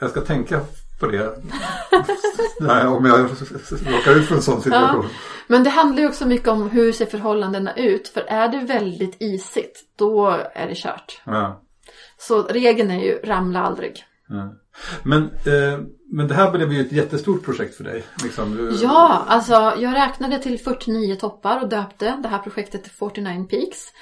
[0.00, 0.60] Jag ska tänka
[1.04, 1.42] på det.
[2.60, 5.08] Nej, om jag råkar ut för en sån situation.
[5.46, 8.08] Men det handlar ju också mycket om hur ser förhållandena ut.
[8.08, 11.22] För är det väldigt isigt, då är det kört.
[11.24, 11.60] Ja.
[12.18, 14.04] Så regeln är ju ramla aldrig.
[14.28, 14.54] Ja.
[15.02, 15.78] Men, eh,
[16.10, 18.04] men det här blev ju ett jättestort projekt för dig.
[18.22, 18.70] Liksom.
[18.82, 23.92] Ja, alltså jag räknade till 49 toppar och döpte det här projektet till 49 Peaks.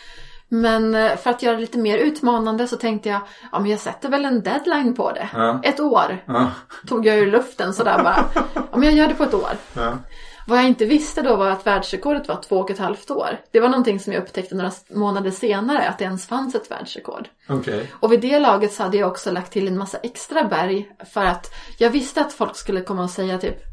[0.54, 3.20] Men eh, för att göra det lite mer utmanande så tänkte jag,
[3.52, 5.28] ja men jag sätter väl en deadline på det.
[5.32, 5.60] Ja.
[5.62, 6.50] Ett år Ja.
[6.88, 8.24] tog jag ur luften sådär bara.
[8.54, 9.50] Ja men jag gör det på ett år.
[9.74, 9.92] Ja.
[10.46, 13.40] Vad jag inte visste då var att världsrekordet var två och ett halvt år.
[13.50, 17.28] Det var någonting som jag upptäckte några månader senare, att det ens fanns ett världsrekord.
[17.48, 17.90] Okej.
[18.00, 21.24] Och vid det laget så hade jag också lagt till en massa extra berg för
[21.24, 21.46] att
[21.78, 23.71] jag visste att folk skulle komma och säga typ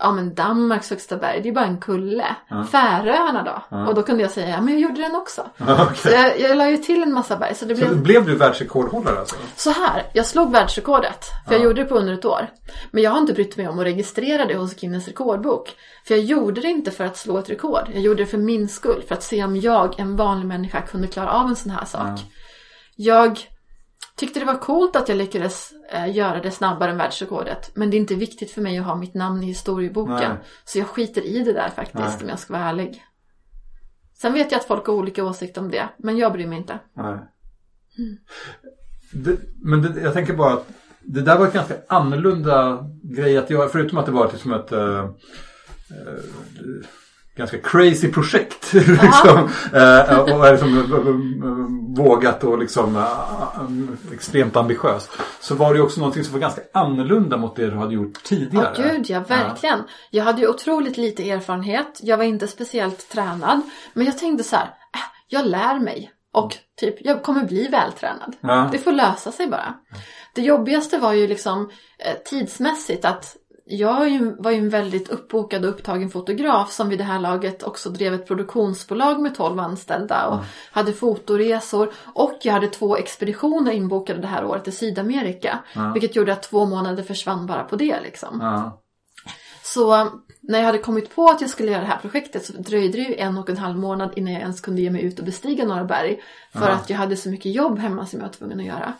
[0.00, 2.24] Ja men Danmarks högsta berg, det är bara en kulle.
[2.72, 3.76] Färöarna då?
[3.88, 5.46] Och då kunde jag säga, ja men jag gjorde den också.
[5.56, 5.96] Ja, okej.
[5.96, 7.54] Så jag, jag la ju till en massa berg.
[7.54, 9.36] Så det Så blev blev du världsrekordhållare alltså?
[9.56, 11.24] så här, jag slog världsrekordet.
[11.46, 12.50] För jag gjorde det på under ett år.
[12.90, 15.76] Men jag har inte brytt mig om att registrera det hos Guinness rekordbok.
[16.06, 17.88] För jag gjorde det inte för att slå ett rekord.
[17.92, 19.02] Jag gjorde det för min skull.
[19.08, 22.20] För att se om jag, en vanlig människa, kunde klara av en sån här sak.
[22.96, 23.38] Jag
[24.18, 27.70] tyckte det var coolt att jag lyckades eh, göra det snabbare än världsrekordet.
[27.74, 30.30] Men det är inte viktigt för mig att ha mitt namn i historieboken.
[30.30, 30.38] Nej.
[30.64, 32.22] Så jag skiter i det där faktiskt Nej.
[32.22, 33.04] om jag ska vara ärlig.
[34.14, 35.88] Sen vet jag att folk har olika åsikter om det.
[35.98, 36.78] Men jag bryr mig inte.
[36.94, 37.18] Nej.
[39.12, 40.68] Det, men det, jag tänker bara att
[41.00, 43.68] det där var ett ganska annorlunda grej att göra.
[43.68, 44.72] Förutom att det var liksom ett...
[44.72, 45.08] eh, eh,
[47.38, 48.72] ganska crazy projekt.
[48.72, 55.10] liksom, eh, och är liksom, eh, vågat och liksom eh, extremt ambitiöst.
[55.40, 58.74] Så var det också någonting som var ganska annorlunda mot det du hade gjort tidigare.
[58.76, 59.82] Ja, gud ja, verkligen.
[60.10, 62.00] Jag hade ju otroligt lite erfarenhet.
[62.02, 63.60] Jag var inte speciellt tränad.
[63.92, 66.12] Men jag tänkte så här, äh, jag lär mig.
[66.32, 68.36] Och typ, jag kommer bli vältränad.
[68.40, 68.68] Ja.
[68.72, 69.74] Det får lösa sig bara.
[70.34, 73.36] Det jobbigaste var ju liksom eh, tidsmässigt att
[73.70, 77.90] jag var ju en väldigt uppbokad och upptagen fotograf som vid det här laget också
[77.90, 84.20] drev ett produktionsbolag med 12 anställda och hade fotoresor och jag hade två expeditioner inbokade
[84.20, 85.58] det här året i Sydamerika.
[85.94, 88.38] Vilket gjorde att två månader försvann bara på det liksom.
[88.40, 88.82] Ja.
[89.62, 92.98] Så när jag hade kommit på att jag skulle göra det här projektet så dröjde
[92.98, 95.24] det ju en och en halv månad innan jag ens kunde ge mig ut och
[95.24, 96.20] bestiga några berg.
[96.52, 98.92] För att jag hade så mycket jobb hemma som jag var tvungen att göra.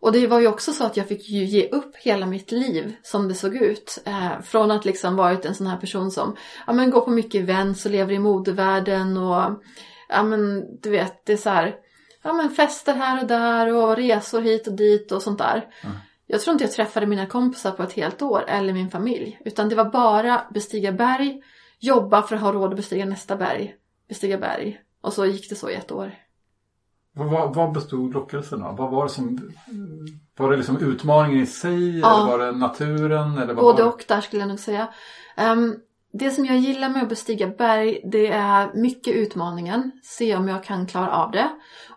[0.00, 2.96] Och det var ju också så att jag fick ju ge upp hela mitt liv
[3.02, 4.02] som det såg ut.
[4.04, 7.42] Eh, från att liksom varit en sån här person som ja, men går på mycket
[7.42, 9.62] events och lever i modevärlden och
[10.08, 11.74] ja men du vet det är så här
[12.22, 15.66] ja men fester här och där och resor hit och dit och sånt där.
[16.26, 19.40] Jag tror inte jag träffade mina kompisar på ett helt år eller min familj.
[19.44, 21.42] Utan det var bara bestiga berg,
[21.78, 23.74] jobba för att ha råd att bestiga nästa berg,
[24.08, 24.80] bestiga berg.
[25.00, 26.14] Och så gick det så i ett år.
[27.18, 28.76] Vad, vad, bestod lockelsen av?
[28.76, 29.50] Vad var det som...
[30.38, 31.98] Var det liksom utmaningen i sig?
[31.98, 32.16] Ja.
[32.16, 33.38] Eller var det naturen?
[33.38, 34.88] Eller vad Både och där skulle jag nog säga.
[35.36, 35.74] Ehm,
[36.12, 39.92] det som jag gillar med att bestiga berg det är mycket utmaningen.
[40.02, 41.48] Se om jag kan klara av det.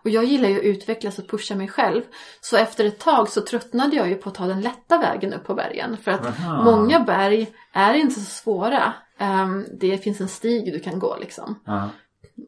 [0.04, 2.02] Och jag gillar ju att utvecklas och pusha mig själv.
[2.40, 5.44] Så efter ett tag så tröttnade jag ju på att ta den lätta vägen upp
[5.44, 5.96] på bergen.
[5.96, 6.64] För att Aha.
[6.64, 8.92] många berg är inte så svåra.
[9.18, 11.58] Ehm, det finns en stig du kan gå liksom.
[11.64, 11.88] Ja.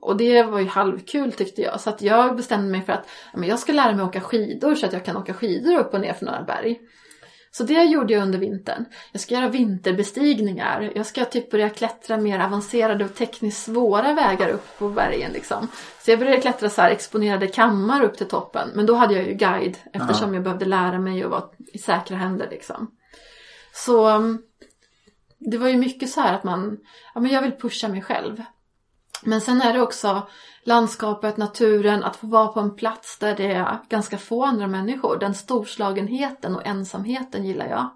[0.00, 1.80] Och det var ju halvkul tyckte jag.
[1.80, 4.86] Så att jag bestämde mig för att men jag ska lära mig åka skidor så
[4.86, 6.80] att jag kan åka skidor upp och ner för några berg.
[7.54, 8.84] Så det gjorde jag under vintern.
[9.12, 10.92] Jag ska göra vinterbestigningar.
[10.94, 15.68] Jag ska typ börja klättra mer avancerade och tekniskt svåra vägar upp på bergen liksom.
[16.00, 18.70] Så jag började klättra så exponerade kammar upp till toppen.
[18.74, 22.16] Men då hade jag ju guide eftersom jag behövde lära mig och vara i säkra
[22.16, 22.90] händer liksom.
[23.74, 24.42] Så um,
[25.38, 26.78] det var ju mycket så här att man,
[27.14, 28.42] ja men jag vill pusha mig själv.
[29.24, 30.28] Men sen är det också
[30.64, 35.18] landskapet, naturen, att få vara på en plats där det är ganska få andra människor.
[35.18, 37.90] Den storslagenheten och ensamheten gillar jag.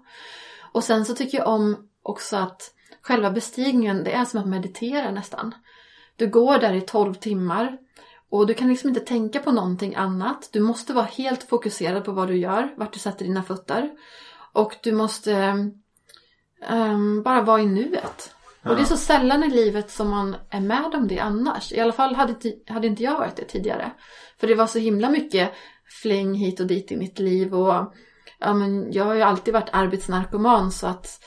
[0.71, 5.11] Och sen så tycker jag om också att själva bestigningen, det är som att meditera
[5.11, 5.55] nästan.
[6.15, 7.77] Du går där i 12 timmar
[8.29, 10.49] och du kan liksom inte tänka på någonting annat.
[10.51, 13.91] Du måste vara helt fokuserad på vad du gör, vart du sätter dina fötter.
[14.53, 15.33] Och du måste
[16.69, 18.33] um, bara vara i nuet.
[18.69, 21.71] Och det är så sällan i livet som man är med om det annars.
[21.71, 22.35] I alla fall hade,
[22.67, 23.91] hade inte jag varit det tidigare.
[24.39, 25.51] För det var så himla mycket
[26.01, 27.55] fläng hit och dit i mitt liv.
[27.55, 27.93] Och
[28.39, 31.23] ja, men jag har ju alltid varit arbetsnarkoman så att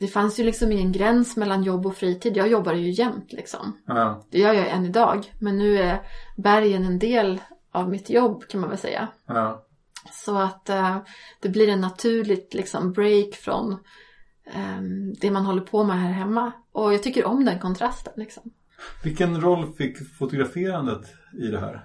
[0.00, 2.36] det fanns ju liksom ingen gräns mellan jobb och fritid.
[2.36, 3.76] Jag jobbade ju jämt liksom.
[3.86, 4.24] Ja.
[4.30, 5.32] Det gör jag än idag.
[5.40, 6.02] Men nu är
[6.36, 7.40] bergen en del
[7.72, 9.08] av mitt jobb kan man väl säga.
[9.26, 9.64] Ja.
[10.12, 10.98] Så att eh,
[11.40, 13.78] det blir en naturligt liksom break från
[15.20, 16.52] det man håller på med här hemma.
[16.72, 18.42] Och jag tycker om den kontrasten liksom.
[19.02, 21.02] Vilken roll fick fotograferandet
[21.38, 21.84] i det här?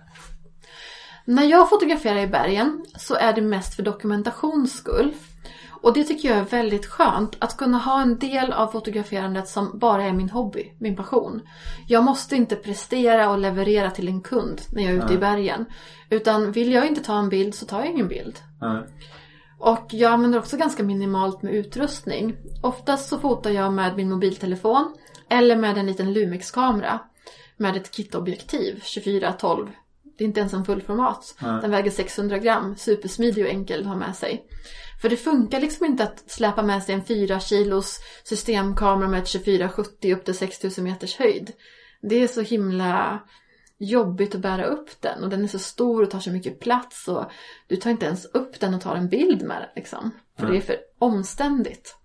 [1.25, 5.13] När jag fotograferar i bergen så är det mest för dokumentations skull.
[5.82, 9.80] Och det tycker jag är väldigt skönt att kunna ha en del av fotograferandet som
[9.80, 11.41] bara är min hobby, min passion.
[11.88, 15.65] Jag måste inte prestera och leverera till en kund när jag är ute i bergen.
[16.10, 18.39] Utan vill jag inte ta en bild så tar jag ingen bild.
[18.60, 18.84] Ja.
[19.65, 22.36] Och jag använder också ganska minimalt med utrustning.
[22.62, 24.97] Oftast så fotar jag med min mobiltelefon
[25.30, 26.99] eller med en liten Lumix-kamera.
[27.58, 29.69] Med ett kitobjektiv, 24-12.
[30.17, 31.36] Det är inte ens en fullformat.
[31.39, 34.45] Den väger 600 gram, supersmidig och enkel att ha med sig.
[35.01, 39.32] För det funkar liksom inte att släpa med sig en 4 kilos systemkamera med ett
[39.32, 41.51] 2470 upp till 6000 meters höjd.
[42.01, 43.19] Det är så himla
[43.77, 47.07] jobbigt att bära upp den och den är så stor och tar så mycket plats
[47.07, 47.31] och
[47.67, 50.11] du tar inte ens upp den och tar en bild med den liksom.
[50.39, 51.95] För det är för omständigt.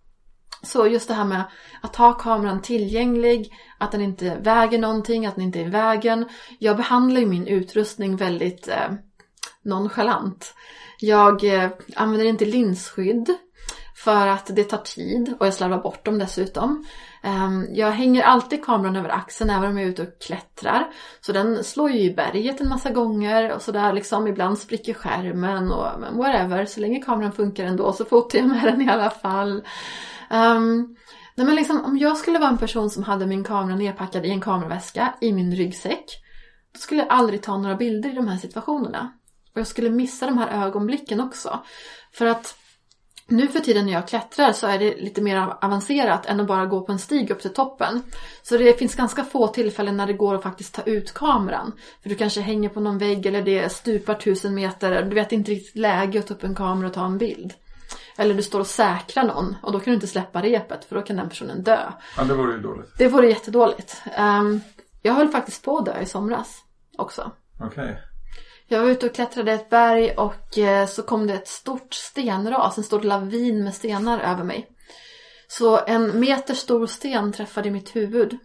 [0.63, 1.45] Så just det här med
[1.83, 6.29] att ha kameran tillgänglig, att den inte väger någonting, att den inte är i vägen.
[6.59, 8.93] Jag behandlar ju min utrustning väldigt eh,
[9.63, 10.55] nonchalant.
[10.99, 13.35] Jag eh, använder inte linsskydd
[13.97, 16.85] för att det tar tid och jag slarvar bort dem dessutom.
[17.23, 20.93] Ehm, jag hänger alltid kameran över axeln även om jag är ute och klättrar.
[21.21, 24.27] Så den slår ju i berget en massa gånger och sådär liksom.
[24.27, 26.65] Ibland spricker skärmen och men whatever.
[26.65, 29.57] Så länge kameran funkar ändå så fotar jag med den i alla fall.
[30.31, 30.97] Um,
[31.35, 34.31] nej men liksom, om jag skulle vara en person som hade min kamera nedpackad i
[34.31, 36.05] en kameraväska i min ryggsäck.
[36.73, 39.13] Då skulle jag aldrig ta några bilder i de här situationerna.
[39.55, 41.61] Och jag skulle missa de här ögonblicken också.
[42.13, 42.60] För att
[43.31, 46.67] nu för tiden när jag klättrar så är det lite mer avancerat än att bara
[46.67, 48.03] gå på en stig upp till toppen.
[48.43, 51.73] Så det finns ganska få tillfällen när det går att faktiskt ta ut kameran.
[52.03, 55.03] För du kanske hänger på någon vägg eller det stupar tusen meter.
[55.03, 57.53] Du vet inte riktigt läge att ta upp en kamera och ta en bild.
[58.19, 61.03] Eller du står och säkrar någon och då kan du inte släppa repet för då
[61.03, 61.79] kan den personen dö.
[62.17, 62.99] Ja, det vore ju dåligt.
[62.99, 64.03] Det vore jättedåligt.
[64.19, 64.61] Um,
[65.03, 66.65] jag höll faktiskt på att dö i somras
[66.99, 67.33] också.
[67.61, 67.85] Okej.
[67.85, 67.97] Okay.
[68.73, 72.79] Jag var ute och klättrade ett berg och eh, så kom det ett stort stenras,
[72.79, 74.69] en stor lavin med stenar över mig.
[75.49, 78.39] Så en meter stor sten träffade mitt huvud.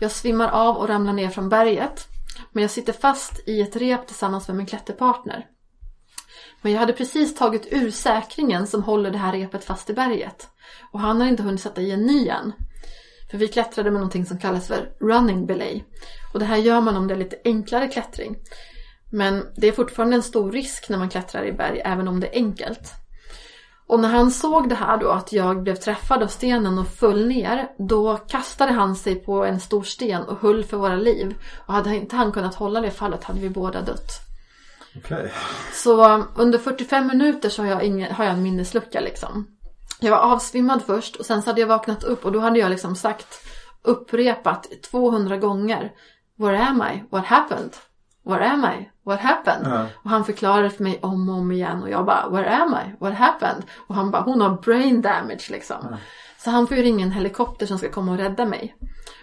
[0.00, 2.06] Jag svimmar av och ramlar ner från berget.
[2.52, 5.46] Men jag sitter fast i ett rep tillsammans med min klätterpartner.
[6.62, 10.48] Men jag hade precis tagit ur säkringen som håller det här repet fast i berget.
[10.92, 12.52] Och han har inte hunnit sätta i en ny än.
[13.30, 15.84] För vi klättrade med någonting som kallas för running belay.
[16.32, 18.36] Och det här gör man om det är lite enklare klättring.
[19.10, 22.26] Men det är fortfarande en stor risk när man klättrar i berg, även om det
[22.26, 22.92] är enkelt.
[23.86, 27.28] Och när han såg det här då, att jag blev träffad av stenen och föll
[27.28, 31.34] ner, då kastade han sig på en stor sten och höll för våra liv.
[31.66, 34.10] Och hade inte han kunnat hålla det fallet hade vi båda dött.
[34.96, 35.28] Okay.
[35.72, 39.46] Så under 45 minuter så har jag, ingen, har jag en minneslucka liksom.
[40.00, 42.70] Jag var avsvimmad först och sen så hade jag vaknat upp och då hade jag
[42.70, 43.46] liksom sagt
[43.82, 45.92] upprepat 200 gånger
[46.36, 47.04] Where am I?
[47.10, 47.76] What happened?
[48.24, 48.90] Where am I?
[49.04, 49.66] What happened?
[49.66, 49.86] Uh.
[49.94, 52.96] Och han förklarade för mig om och om igen och jag bara Where am I?
[53.00, 53.64] What happened?
[53.86, 55.86] Och han bara hon har brain damage liksom.
[55.86, 55.96] Uh.
[56.38, 58.76] Så han får ju ringa en helikopter som ska komma och rädda mig.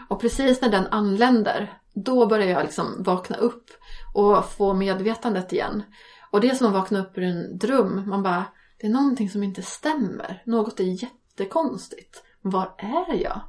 [0.10, 1.73] Och precis när den anländer
[2.05, 3.69] då börjar jag liksom vakna upp
[4.13, 5.83] och få medvetandet igen.
[6.31, 8.10] Och det är som att vakna upp ur en dröm.
[8.10, 8.45] Man bara,
[8.79, 10.43] det är någonting som inte stämmer.
[10.45, 12.23] Något är jättekonstigt.
[12.41, 13.41] Var är jag?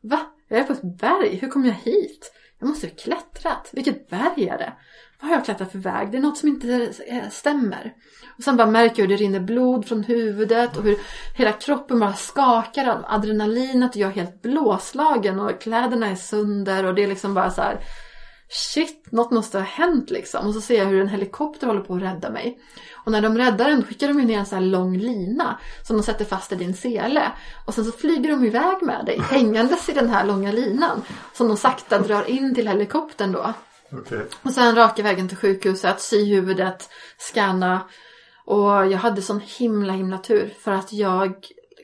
[0.00, 0.20] Va?
[0.48, 1.36] Jag är på ett berg.
[1.36, 2.32] Hur kom jag hit?
[2.62, 3.68] Jag måste ha klättrat.
[3.72, 4.72] Vilket berg är det?
[5.20, 6.10] Vad har jag klättrat för väg?
[6.10, 7.92] Det är något som inte eh, stämmer.
[8.36, 10.98] Och sen bara märker jag hur det rinner blod från huvudet och hur
[11.36, 16.84] hela kroppen bara skakar av adrenalinet och jag är helt blåslagen och kläderna är sönder
[16.84, 17.80] och det är liksom bara så här
[18.52, 20.46] shit, något måste ha hänt liksom.
[20.46, 22.58] Och så ser jag hur en helikopter håller på att rädda mig.
[23.04, 26.02] Och när de räddar den skickar de ner en sån här lång lina som de
[26.02, 27.32] sätter fast i din sele.
[27.66, 31.02] Och sen så flyger de iväg med dig hängandes i den här långa linan.
[31.32, 33.54] Som de sakta drar in till helikoptern då.
[34.00, 34.20] Okay.
[34.42, 36.88] Och sen raka vägen till sjukhuset, sy huvudet,
[37.18, 37.80] scanna.
[38.44, 41.34] Och jag hade sån himla himla tur för att jag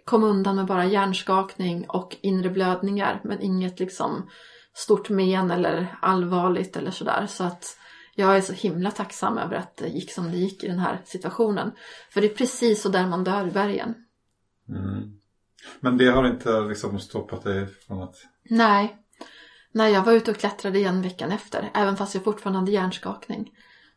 [0.05, 4.31] kom undan med bara hjärnskakning och inre blödningar men inget liksom
[4.79, 7.27] stort men eller allvarligt eller sådär.
[7.27, 7.79] Så att
[8.15, 11.01] jag är så himla tacksam över att det gick som det gick i den här
[11.05, 11.73] situationen.
[12.11, 13.95] För det är precis så där man dör i bergen.
[14.69, 15.19] Mm.
[15.81, 18.17] Men det har inte liksom stoppat dig från att...
[18.51, 18.97] Nej.
[19.73, 21.71] Nej, jag var ute och klättrade igen veckan efter.
[21.75, 23.51] Även fast jag fortfarande hade hjärnskakning.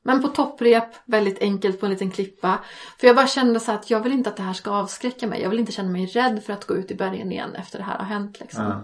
[0.04, 2.60] Men på topprep, väldigt enkelt på en liten klippa.
[3.00, 5.42] För jag bara kände så att jag vill inte att det här ska avskräcka mig.
[5.42, 7.86] Jag vill inte känna mig rädd för att gå ut i bergen igen efter det
[7.86, 8.66] här har hänt liksom.
[8.66, 8.80] Mm.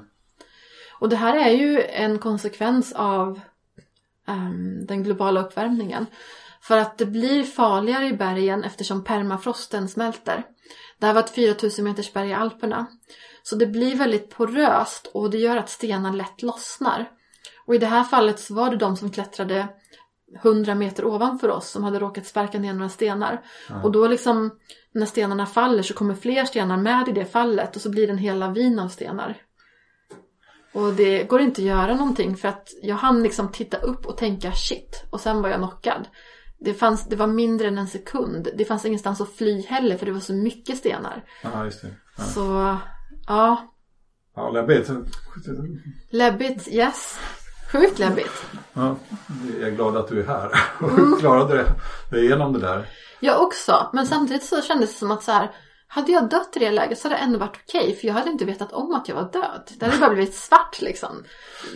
[1.00, 3.40] Och det här är ju en konsekvens av
[4.28, 6.06] um, den globala uppvärmningen.
[6.62, 10.44] För att det blir farligare i bergen eftersom permafrosten smälter.
[11.00, 12.86] Det här var ett 4000 meters berg i Alperna.
[13.44, 17.10] Så det blir väldigt poröst och det gör att stenar lätt lossnar.
[17.66, 19.68] Och i det här fallet så var det de som klättrade
[20.36, 23.42] 100 meter ovanför oss som hade råkat sparka ner några stenar.
[23.70, 23.84] Mm.
[23.84, 24.60] Och då liksom
[24.92, 28.14] när stenarna faller så kommer fler stenar med i det fallet och så blir det
[28.14, 29.38] en hel lavin av stenar.
[30.74, 34.18] Och det går inte att göra någonting för att jag hann liksom titta upp och
[34.18, 36.08] tänka shit och sen var jag knockad.
[36.60, 38.48] Det, fanns, det var mindre än en sekund.
[38.58, 41.24] Det fanns ingenstans att fly heller för det var så mycket stenar.
[41.44, 41.88] Ja, just det.
[42.18, 42.24] Ja.
[42.24, 42.78] Så,
[43.28, 43.74] ja.
[44.36, 44.90] Ja, läbbigt.
[46.10, 47.20] Läbbigt, yes.
[47.72, 48.46] Sjukt läbbigt.
[48.74, 48.96] Ja,
[49.60, 51.16] jag är glad att du är här och mm.
[51.20, 51.66] klarade
[52.12, 52.86] dig igenom det där.
[53.20, 55.52] Jag också, men samtidigt så kändes det som att så här,
[55.88, 58.14] hade jag dött i det läget så hade det ändå varit okej okay, för jag
[58.14, 59.72] hade inte vetat om att jag var död.
[59.80, 61.24] Det hade bara blivit svart liksom.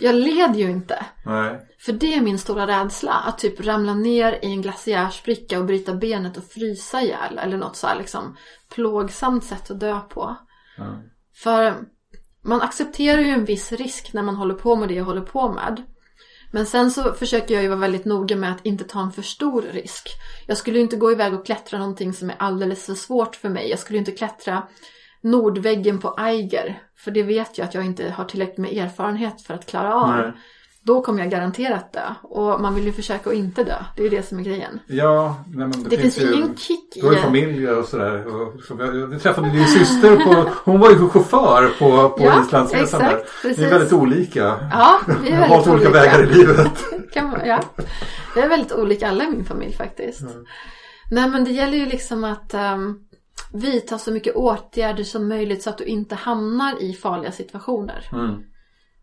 [0.00, 1.06] Jag led ju inte.
[1.24, 1.68] Nej.
[1.78, 3.12] För det är min stora rädsla.
[3.12, 7.38] Att typ ramla ner i en glaciärspricka och bryta benet och frysa ihjäl.
[7.38, 8.36] Eller något så här liksom
[8.74, 10.36] plågsamt sätt att dö på.
[10.78, 11.00] Mm.
[11.34, 11.74] För
[12.44, 15.52] man accepterar ju en viss risk när man håller på med det jag håller på
[15.52, 15.82] med.
[16.54, 19.22] Men sen så försöker jag ju vara väldigt noga med att inte ta en för
[19.22, 20.08] stor risk.
[20.46, 23.48] Jag skulle ju inte gå iväg och klättra någonting som är alldeles för svårt för
[23.48, 23.70] mig.
[23.70, 24.62] Jag skulle ju inte klättra
[25.20, 26.82] nordväggen på Eiger.
[26.96, 30.16] För det vet jag att jag inte har tillräckligt med erfarenhet för att klara av.
[30.16, 30.32] Nej.
[30.84, 32.14] Då kommer jag garanterat dö.
[32.22, 33.76] Och man vill ju försöka att inte dö.
[33.96, 34.80] Det är ju det som är grejen.
[34.86, 37.00] Ja, nej, men det, det finns, finns ju ingen kick i...
[37.00, 39.06] Du har ju familj och sådär.
[39.06, 40.50] vi träffade din syster på...
[40.64, 43.22] Hon var ju chaufför på, på ja, Islandsresan där.
[43.42, 43.58] Precis.
[43.58, 44.68] Vi är väldigt olika.
[44.72, 46.84] Ja, vi är väldigt har valt olika vägar i livet.
[47.12, 47.60] kan man, ja.
[48.34, 50.20] Vi är väldigt olika alla i min familj faktiskt.
[50.20, 50.44] Mm.
[51.10, 53.00] Nej men det gäller ju liksom att um,
[53.52, 58.08] vidta så mycket åtgärder som möjligt så att du inte hamnar i farliga situationer.
[58.12, 58.42] Mm.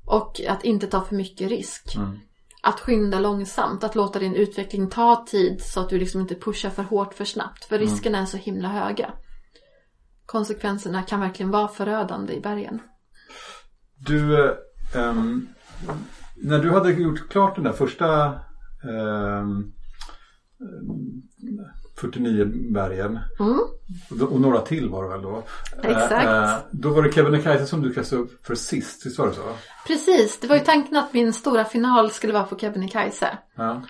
[0.09, 1.95] Och att inte ta för mycket risk.
[1.95, 2.19] Mm.
[2.61, 6.69] Att skynda långsamt, att låta din utveckling ta tid så att du liksom inte pushar
[6.69, 7.65] för hårt för snabbt.
[7.65, 9.13] För riskerna är så himla höga.
[10.25, 12.81] Konsekvenserna kan verkligen vara förödande i bergen.
[13.97, 14.49] Du,
[14.95, 15.47] ehm,
[16.35, 18.25] när du hade gjort klart den där första
[18.83, 19.73] ehm,
[21.99, 23.59] 49 bergen Mm.
[24.31, 25.43] och, några till var det väl då?
[25.83, 26.11] Exakt.
[26.11, 29.33] Eh, eh, då var det Kebnekaise som du kastade upp för sist, visst var det
[29.33, 29.41] så?
[29.87, 33.37] Precis, det var ju tanken att min stora final skulle vara på Kebnekaise.
[33.55, 33.81] Ja.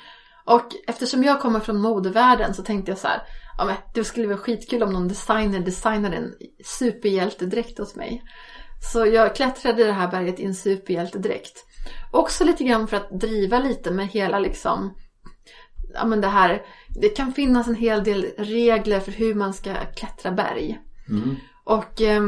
[0.45, 3.21] Och eftersom jag kommer från modevärlden så tänkte jag så här,
[3.57, 6.33] ja men det skulle vara skitkul om någon designer designade en
[6.65, 8.23] superhjältedräkt åt mig.
[8.91, 11.65] Så jag klättrade i det här berget i en superhjältedräkt.
[12.11, 14.93] Också lite grann för att driva lite med hela liksom,
[15.93, 16.61] ja men det här,
[16.95, 20.79] det kan finnas en hel del regler för hur man ska klättra berg.
[21.09, 21.35] Mm.
[21.63, 22.21] Och eh,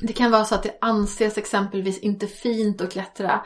[0.00, 3.40] det kan vara så att det anses exempelvis inte fint att klättra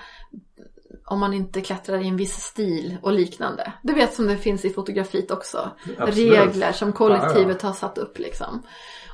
[1.06, 3.72] om man inte klättrar i en viss stil och liknande.
[3.82, 5.70] Du vet som det finns i fotografiet också.
[5.98, 6.32] Absolut.
[6.32, 8.62] Regler som kollektivet har satt upp liksom.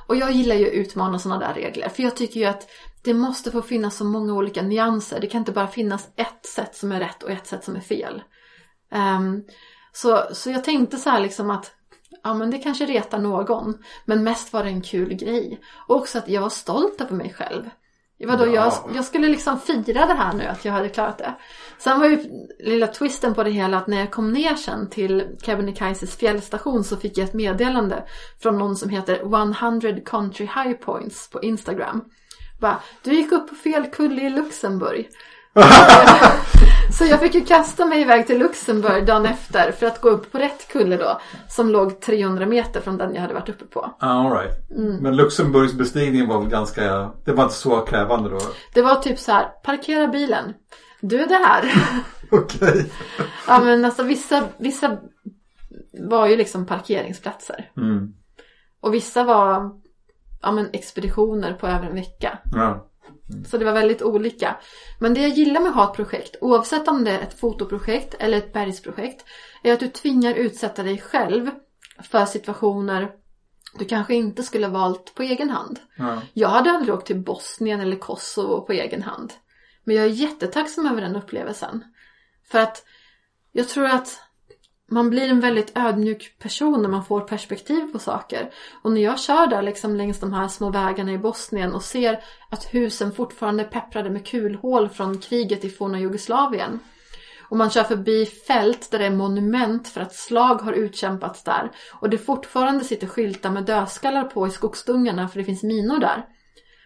[0.07, 1.89] Och jag gillar ju att utmana sådana där regler.
[1.89, 2.69] För jag tycker ju att
[3.03, 5.19] det måste få finnas så många olika nyanser.
[5.21, 7.81] Det kan inte bara finnas ett sätt som är rätt och ett sätt som är
[7.81, 8.23] fel.
[8.91, 9.43] Ehm,
[9.95, 11.71] så, så jag tänkte så här liksom att
[12.23, 13.77] ja men det kanske retar någon.
[14.05, 15.61] Men mest var det en kul grej.
[15.87, 17.69] Och också att jag var stolt över mig själv.
[18.19, 18.53] Vadå, Ja.
[18.53, 21.33] jag, jag skulle liksom fira det här nu att jag hade klarat det.
[21.77, 22.19] Sen var ju
[22.59, 26.97] lilla twisten på det hela att när jag kom ner sen till Kebnekaises fjällstation så
[26.97, 28.03] fick jag ett meddelande
[28.41, 32.03] från någon som heter 100 Country High Points på Instagram.
[32.59, 35.09] Bara, du gick upp på fel kulle i Luxemburg.
[36.97, 40.31] Så jag fick ju kasta mig iväg till Luxemburg dagen efter för att gå upp
[40.31, 41.21] på rätt kulle då.
[41.47, 43.95] Som låg 300 meter från den jag hade varit uppe på.
[43.99, 44.71] Ah, all right.
[44.71, 44.95] Mm.
[44.95, 48.39] Men Luxemburgs bestigning var väl ganska, det var inte så krävande då?
[48.73, 50.53] Det var typ så här, parkera bilen.
[51.01, 51.73] Du är där.
[52.31, 52.91] Okej.
[53.47, 54.97] ja men alltså vissa, vissa
[55.99, 57.71] var ju liksom parkeringsplatser.
[57.77, 58.13] Mm.
[58.81, 59.71] Och vissa var
[60.41, 62.39] ja, men expeditioner på över en vecka.
[62.55, 62.87] Ja.
[63.47, 64.57] Så det var väldigt olika.
[64.99, 68.15] Men det jag gillar med att ha ett projekt, oavsett om det är ett fotoprojekt
[68.19, 69.25] eller ett bergsprojekt,
[69.63, 71.49] är att du tvingar utsätta dig själv
[72.03, 73.11] för situationer
[73.79, 75.79] du kanske inte skulle ha valt på egen hand.
[75.97, 76.21] Ja.
[76.33, 79.33] Jag hade aldrig åkt till Bosnien eller Kosovo på egen hand.
[79.83, 81.83] Men jag är jättetacksam över den upplevelsen.
[82.51, 82.83] För att
[83.51, 84.19] jag tror att
[84.91, 88.49] man blir en väldigt ödmjuk person när man får perspektiv på saker.
[88.81, 92.23] Och när jag kör där liksom längs de här små vägarna i Bosnien och ser
[92.49, 96.79] att husen fortfarande är pepprade med kulhål från kriget i forna Jugoslavien.
[97.49, 101.71] Och man kör förbi fält där det är monument för att slag har utkämpats där.
[101.93, 106.25] Och det fortfarande sitter skyltar med dödskallar på i skogsdungarna för det finns minor där.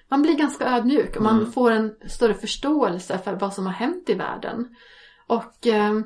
[0.09, 4.09] Man blir ganska ödmjuk och man får en större förståelse för vad som har hänt
[4.09, 4.75] i världen.
[5.27, 5.99] Och eh,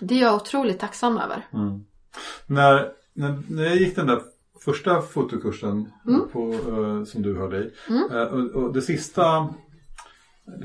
[0.00, 1.46] det är jag otroligt tacksam över.
[2.46, 4.20] När, när, när jag gick den där
[4.64, 6.28] första fotokursen Mm.
[6.32, 7.70] på, eh, som du höll i.
[8.10, 9.48] eh, och, och det sista,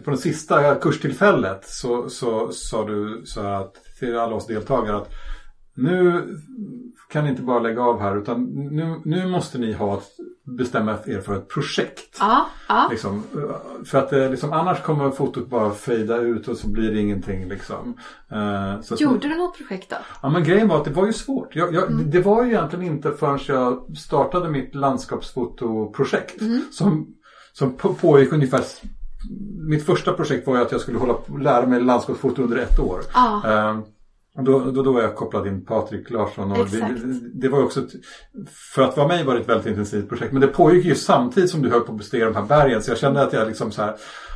[0.05, 4.97] på det sista kurstillfället så, så sa du så här att, till alla oss deltagare
[4.97, 5.09] att
[5.75, 6.23] nu
[7.11, 10.03] kan ni inte bara lägga av här utan nu, nu måste ni ha ett,
[10.57, 12.17] bestämma er för ett projekt.
[12.19, 12.87] Ja, ja.
[12.91, 13.23] Liksom,
[13.85, 17.47] för att eh, liksom, annars kommer fotot bara fejda ut och så blir det ingenting.
[17.49, 17.97] Liksom.
[18.31, 19.95] Eh, så Gjorde du något projekt då?
[20.21, 21.55] Ja men grejen var att det var ju svårt.
[21.55, 27.07] Jag, jag, Det var ju egentligen inte förrän jag startade mitt landskapsfotoprojekt som,
[27.53, 28.61] som på- pågick ungefär
[29.69, 32.99] mitt första projekt var ju att jag skulle hålla, lära mig landskapsfoto under ett år.
[33.13, 33.35] Ja.
[33.77, 33.87] Och
[34.37, 36.51] då, då, då var jag kopplad in Patrik Larsson.
[36.51, 36.97] Och det,
[37.33, 37.91] det, var också, ett,
[38.75, 40.31] för att vara mig var det ett väldigt intensivt projekt.
[40.31, 42.83] Men det pågick ju samtidigt som du höll på att bestiga de här bergen.
[42.83, 43.95] Så jag kände att jag liksom så här,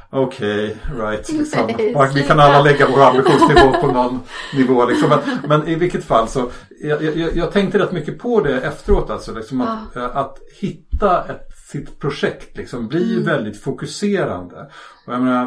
[0.09, 1.31] okej, right.
[1.33, 1.67] Liksom.
[1.67, 4.19] Nej, vi kan alla lägga vår ambitionsnivå på någon
[4.53, 4.85] nivå.
[4.85, 5.09] Liksom.
[5.09, 6.49] Men, men i vilket fall så,
[6.81, 9.09] jag, jag, jag tänkte rätt mycket på det efteråt.
[9.09, 14.69] Alltså, liksom att, eh, att hitta ett, sitt projekt liksom, blir ju väldigt fokuserande.
[15.05, 15.45] Och jag menar,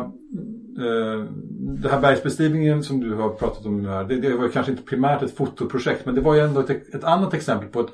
[0.78, 1.24] eh,
[1.82, 4.84] det här bergsbestigningen som du har pratat om nu här, det, det var kanske inte
[4.84, 7.92] primärt ett fotoprojekt men det var ju ändå ett, ett annat exempel på ett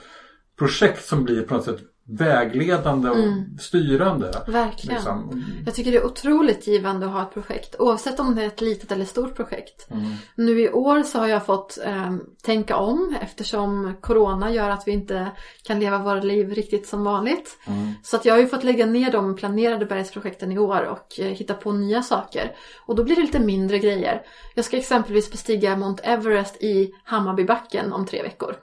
[0.58, 4.42] projekt som blir på något sätt vägledande och styrande.
[4.46, 4.94] Verkligen.
[4.94, 5.44] Liksom.
[5.66, 7.76] Jag tycker det är otroligt givande att ha ett projekt.
[7.78, 9.88] Oavsett om det är ett litet eller stort projekt.
[10.34, 14.92] Nu i år så har jag fått eh, tänka om eftersom Corona gör att vi
[14.92, 15.30] inte
[15.62, 17.58] kan leva våra liv riktigt som vanligt.
[18.02, 21.26] Så att jag har ju fått lägga ner de planerade bergsprojekten i år och eh,
[21.26, 22.52] hitta på nya saker.
[22.86, 24.22] Och då blir det lite mindre grejer.
[24.54, 28.54] Jag ska exempelvis bestiga Mount Everest i Hammarbybacken om tre veckor.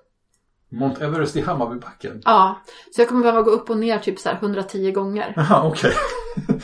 [0.71, 2.21] Mount Everest i Hammarbybacken?
[2.25, 2.61] Ja,
[2.95, 5.33] så jag kommer behöva gå upp och ner typ så här 110 gånger.
[5.35, 5.93] Jaha, okej.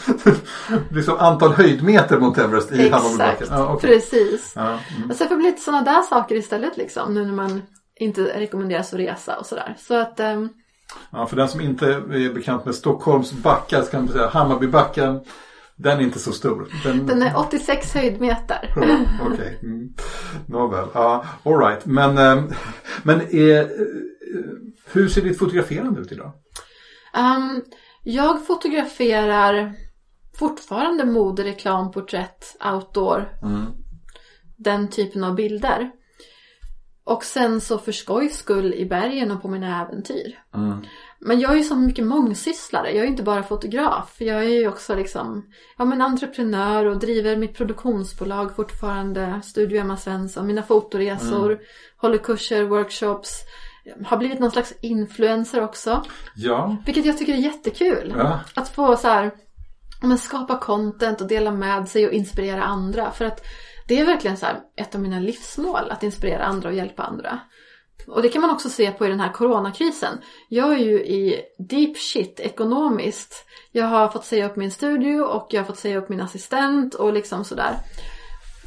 [0.91, 3.33] liksom antal höjdmeter Mount Everest i Hammarbybacken?
[3.33, 3.89] Exakt, Ja, okej.
[3.89, 4.53] precis.
[4.55, 5.15] Ja, mm.
[5.15, 7.13] Så det får bli lite sådana där saker istället liksom.
[7.13, 7.61] Nu när man
[7.99, 9.75] inte rekommenderas att resa och sådär.
[9.79, 10.49] Så att, ehm,
[11.11, 15.19] ja, för den som inte är bekant med Stockholms backar så kan man säga Hammarbybacken.
[15.77, 16.67] Den är inte så stor.
[16.83, 18.73] Den, den är 86 höjdmeter.
[19.21, 19.93] Okej, mm.
[20.47, 20.87] nåväl.
[20.93, 21.85] Ja, all right.
[21.85, 22.51] Men, ehm,
[23.03, 23.67] men eh,
[24.91, 26.31] hur ser ditt fotograferande ut idag?
[27.13, 27.61] Ehm,
[28.03, 29.73] jag fotograferar
[30.39, 33.29] fortfarande mode, reklam, porträtt, outdoor.
[34.57, 35.91] Den typen av bilder.
[37.07, 40.39] Och sen så för skojs skull i bergen och på mina äventyr.
[41.19, 42.87] Men jag är ju så mycket mångsysslare.
[42.87, 44.15] Jag är ju inte bara fotograf.
[44.17, 45.45] Jag är ju också liksom
[45.77, 49.41] ja, men entreprenör och driver mitt produktionsbolag fortfarande.
[49.43, 51.59] Studio Emma Svensson, mina fotoresor,
[51.97, 53.41] håller kurser, workshops.
[54.05, 56.03] Har blivit någon slags influencer också.
[56.35, 58.13] Ja, Vilket jag tycker är jättekul.
[58.17, 58.39] Ja.
[58.53, 59.31] Att få så här,
[60.01, 63.11] men skapa content och dela med sig och inspirera andra.
[63.11, 63.45] För att
[63.87, 65.91] det är verkligen så här ett av mina livsmål.
[65.91, 67.39] Att inspirera andra och hjälpa andra.
[68.07, 70.17] Och det kan man också se på i den här coronakrisen.
[70.49, 73.45] Jag är ju i deep shit ekonomiskt.
[73.71, 76.93] Jag har fått säga upp min studio och jag har fått säga upp min assistent
[76.93, 77.75] och liksom sådär.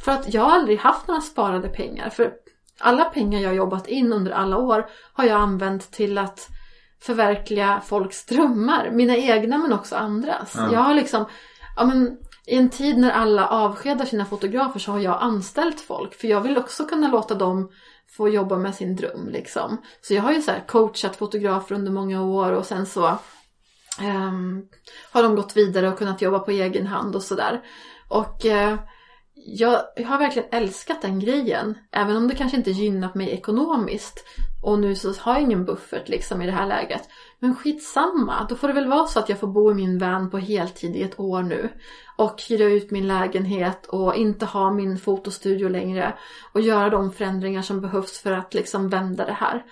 [0.01, 2.09] För att jag har aldrig haft några sparade pengar.
[2.09, 2.33] För
[2.79, 6.47] alla pengar jag har jobbat in under alla år har jag använt till att
[7.01, 8.89] förverkliga folks drömmar.
[8.91, 10.55] Mina egna men också andras.
[10.71, 11.25] Jag har liksom,
[11.75, 12.17] ja men
[12.51, 16.13] i en tid när alla avskedar sina fotografer så har jag anställt folk.
[16.13, 17.71] För jag vill också kunna låta dem
[18.17, 19.77] få jobba med sin dröm liksom.
[20.01, 23.17] Så jag har ju så här coachat fotografer under många år och sen så
[24.01, 24.67] um,
[25.11, 27.61] har de gått vidare och kunnat jobba på egen hand och sådär.
[28.07, 28.75] Och uh,
[29.33, 31.77] jag, jag har verkligen älskat den grejen.
[31.91, 34.25] Även om det kanske inte gynnat mig ekonomiskt.
[34.63, 37.09] Och nu så har jag ingen buffert liksom i det här läget.
[37.43, 40.29] Men skitsamma, då får det väl vara så att jag får bo i min van
[40.29, 41.69] på heltid i ett år nu.
[42.17, 46.13] Och hyra ut min lägenhet och inte ha min fotostudio längre.
[46.53, 49.65] Och göra de förändringar som behövs för att liksom vända det här.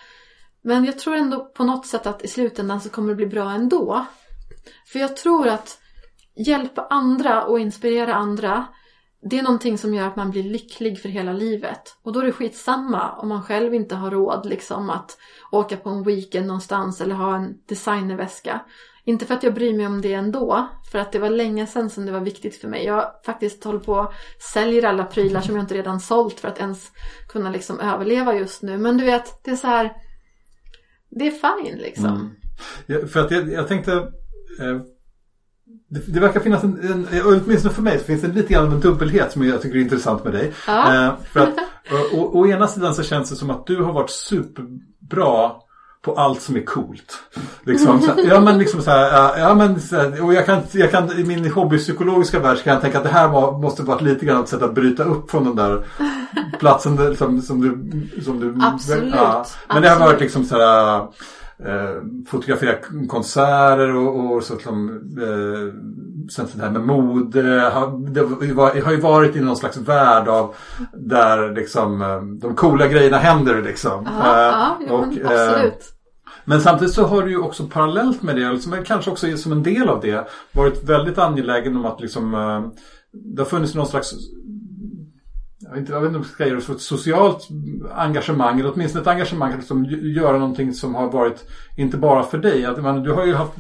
[0.61, 3.51] Men jag tror ändå på något sätt att i slutändan så kommer det bli bra
[3.51, 4.05] ändå.
[4.88, 5.80] För jag tror att
[6.36, 8.65] hjälpa andra och inspirera andra
[9.22, 11.97] det är någonting som gör att man blir lycklig för hela livet.
[12.03, 15.17] Och då är det skitsamma om man själv inte har råd liksom att
[15.51, 18.61] åka på en weekend någonstans eller ha en designerväska.
[19.03, 21.89] Inte för att jag bryr mig om det ändå, för att det var länge sedan
[21.89, 22.86] som det var viktigt för mig.
[22.86, 24.13] Jag faktiskt håller på och
[24.53, 26.91] säljer alla prylar som jag inte redan sålt för att ens
[27.30, 28.78] kunna liksom överleva just nu.
[28.78, 29.93] Men du vet, det är så här.
[31.09, 32.05] Det är fine liksom.
[32.05, 32.30] Mm.
[32.86, 33.93] Ja, för att jag, jag tänkte
[34.59, 34.82] eh,
[35.89, 38.74] det, det verkar finnas en, en, åtminstone för mig så finns det lite grann av
[38.74, 40.53] en dubbelhet som jag tycker är intressant med dig.
[40.67, 41.05] Ja.
[41.05, 41.53] Eh, för att
[41.91, 45.51] å, å, å ena sidan så känns det som att du har varit superbra
[46.01, 47.20] på allt som är coolt.
[47.63, 50.61] Liksom, så, ja men liksom så här, ja, ja men så här, och jag kan,
[50.72, 53.84] jag kan i min hobbypsykologiska värld så kan jag tänka att det här var, måste
[53.84, 55.86] varit lite grann ett sätt att bryta upp från den där
[56.59, 59.13] platsen där, som, som du, som du Absolut,
[59.67, 60.22] Men det har varit absolut.
[60.22, 61.07] liksom så här
[61.66, 62.76] eh, fotografera
[63.07, 64.89] konserter och, och så som
[65.22, 65.74] eh,
[66.30, 67.72] sen det här med mode.
[67.74, 70.55] Har, det har ju varit i någon slags värld av
[70.93, 74.07] där liksom eh, de coola grejerna händer liksom.
[74.20, 75.93] Ja, Eh, ja, jo, och, men eh, absolut.
[76.45, 79.64] men samtidigt så har du ju också parallellt med det, liksom, kanske också som en
[79.64, 82.62] del av det, varit väldigt angelägen om att liksom, eh,
[83.12, 84.14] det har funnits någon slags
[85.70, 87.47] jag vet inte, jag vet inte om jag ska säga det, ett socialt
[87.95, 92.65] engagemang eller åtminstone ett engagemang som göra någonting som har varit inte bara för dig.
[92.65, 93.53] Att, man, du har ju haft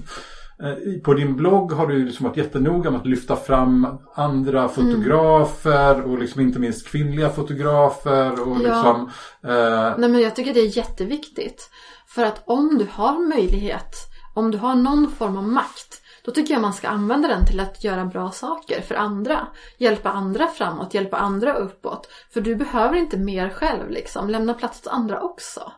[0.63, 6.01] eh, på din blogg har du liksom varit jättenoga med att lyfta fram andra fotografer
[6.01, 8.31] och liksom inte minst kvinnliga fotografer.
[8.31, 8.57] Och Ja.
[8.57, 9.09] liksom,
[9.43, 11.69] eh, Nej men jag tycker det är jätteviktigt.
[12.07, 13.95] För att om du har möjlighet,
[14.33, 15.98] om du har någon form av makt,
[16.29, 19.47] då tycker jag man ska använda den till att göra bra saker för andra.
[19.77, 22.09] Hjälpa andra framåt, hjälpa andra uppåt.
[22.33, 24.29] För du behöver inte mer själv liksom.
[24.29, 25.71] Lämna plats till andra också.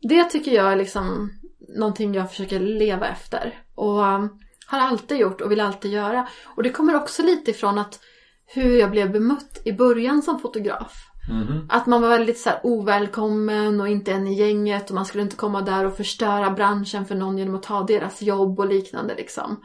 [0.00, 1.32] Det tycker jag är liksom
[1.76, 3.62] någonting jag försöker leva efter.
[3.74, 6.28] Och um, har alltid gjort och vill alltid göra.
[6.44, 8.00] Och det kommer också lite ifrån att
[8.46, 11.07] hur jag blev bemött i början som fotograf.
[11.28, 11.66] Mhm.
[11.68, 15.22] Att man var väldigt så här ovälkommen och inte en i gänget och man skulle
[15.22, 19.14] inte komma där och förstöra branschen för någon genom att ta deras jobb och liknande
[19.14, 19.64] liksom.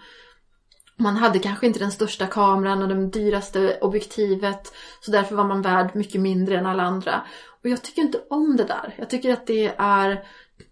[0.95, 5.61] Man hade kanske inte den största kameran och det dyraste objektivet så därför var man
[5.61, 7.21] värd mycket mindre än alla andra.
[7.63, 8.95] Och jag tycker inte om det där.
[8.97, 10.23] Jag tycker att det är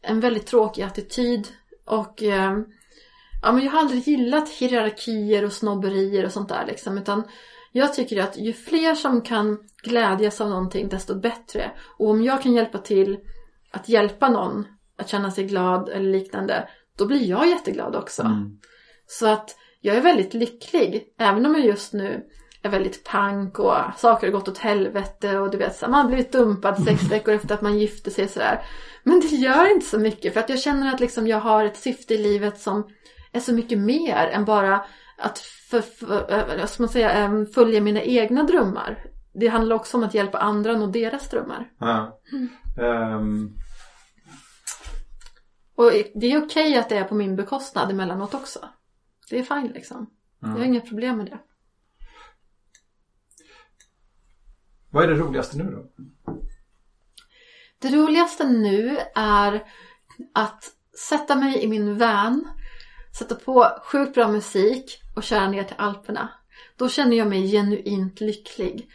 [0.01, 1.47] en väldigt tråkig attityd
[1.85, 2.59] och eh,
[3.41, 7.23] ja, men jag har aldrig gillat hierarkier och snobberier och sånt där liksom utan
[7.71, 11.71] jag tycker att ju fler som kan glädjas av någonting desto bättre.
[11.97, 13.19] Och om jag kan hjälpa till
[13.71, 14.65] att hjälpa någon
[14.97, 18.21] att känna sig glad eller liknande, då blir jag jätteglad också.
[18.21, 18.57] Mm.
[19.07, 22.23] Så att jag är väldigt lycklig, även om jag just nu
[22.63, 26.07] är väldigt pank och saker har gått åt helvete och du vet, så man har
[26.07, 28.61] blivit dumpad sex veckor efter att man gifte sig sådär.
[29.03, 31.77] Men det gör inte så mycket för att jag känner att liksom jag har ett
[31.77, 32.87] syfte i livet som
[33.31, 34.85] är så mycket mer än bara
[35.17, 38.97] att för, för, vad ska man säga, ähm, följa mina egna drömmar.
[39.33, 41.71] Det handlar också om att hjälpa andra nå deras drömmar.
[41.77, 42.19] Ja.
[42.81, 43.49] Ehm,
[45.75, 48.69] Och det är okej att det är på min bekostnad emellanåt också.
[49.29, 50.09] Det är fine liksom.
[50.39, 51.39] Jag har inga problem med det.
[54.89, 56.03] vad är det roligaste nu då?
[57.79, 59.63] Det roligaste nu är
[60.33, 60.63] att
[61.09, 62.47] sätta mig i min van,
[63.19, 66.29] sätta på sjukt bra musik och köra ner till Alperna.
[66.77, 68.91] Då känner jag mig genuint lycklig.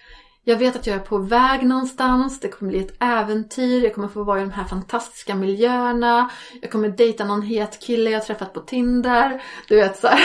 [0.49, 4.09] Jag vet att jag är på väg någonstans, det kommer bli ett äventyr, jag kommer
[4.09, 6.31] få vara i de här fantastiska miljöerna,
[6.61, 9.43] jag kommer dejta någon het kille jag träffat på Tinder.
[9.69, 10.09] Du vet så.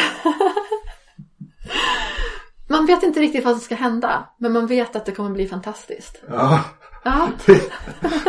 [2.70, 5.48] Man vet inte riktigt vad som ska hända, men man vet att det kommer bli
[5.48, 6.24] fantastiskt.
[6.30, 6.60] Ja,
[7.04, 7.30] Ja,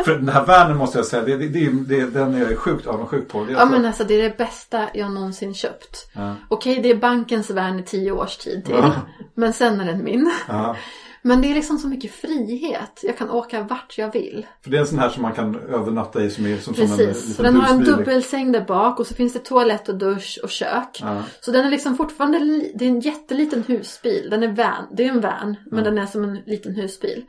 [0.04, 3.28] för den här världen måste jag säga, det, det, det, den är jag sjukt avundsjuk
[3.28, 3.46] på.
[3.50, 6.10] Ja men alltså det är det bästa jag någonsin köpt.
[6.12, 6.34] Ja.
[6.48, 8.74] Okej, det är bankens värn i tio års tid till.
[8.74, 8.92] Ja.
[9.34, 10.32] Men sen är den min.
[10.48, 10.76] Ja.
[11.22, 13.00] Men det är liksom så mycket frihet.
[13.02, 14.46] Jag kan åka vart jag vill.
[14.60, 16.84] För det är en sån här som man kan övernatta i som är som, som
[16.84, 17.36] en Precis.
[17.36, 21.00] den har en dubbelsäng där bak och så finns det toalett och dusch och kök.
[21.00, 21.22] Ja.
[21.40, 22.38] Så den är liksom fortfarande,
[22.74, 24.28] det är en jätteliten husbil.
[24.30, 27.24] Den är van, det är en van, men den är som en liten husbil.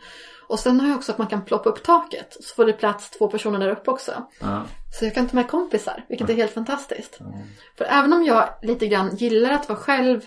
[0.48, 2.38] Och sen har jag också att man kan ploppa upp taket.
[2.40, 4.12] Så får det plats två personer där uppe också.
[4.40, 4.66] Ja.
[5.00, 7.20] Så jag kan ta med kompisar, vilket är helt fantastiskt.
[7.78, 10.22] För även om jag lite grann gillar att vara själv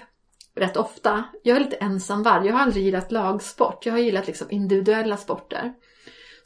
[0.57, 1.25] rätt ofta.
[1.43, 2.47] Jag är lite ensamvarg.
[2.47, 3.87] Jag har aldrig gillat lagsport.
[3.87, 5.73] Jag har gillat liksom individuella sporter.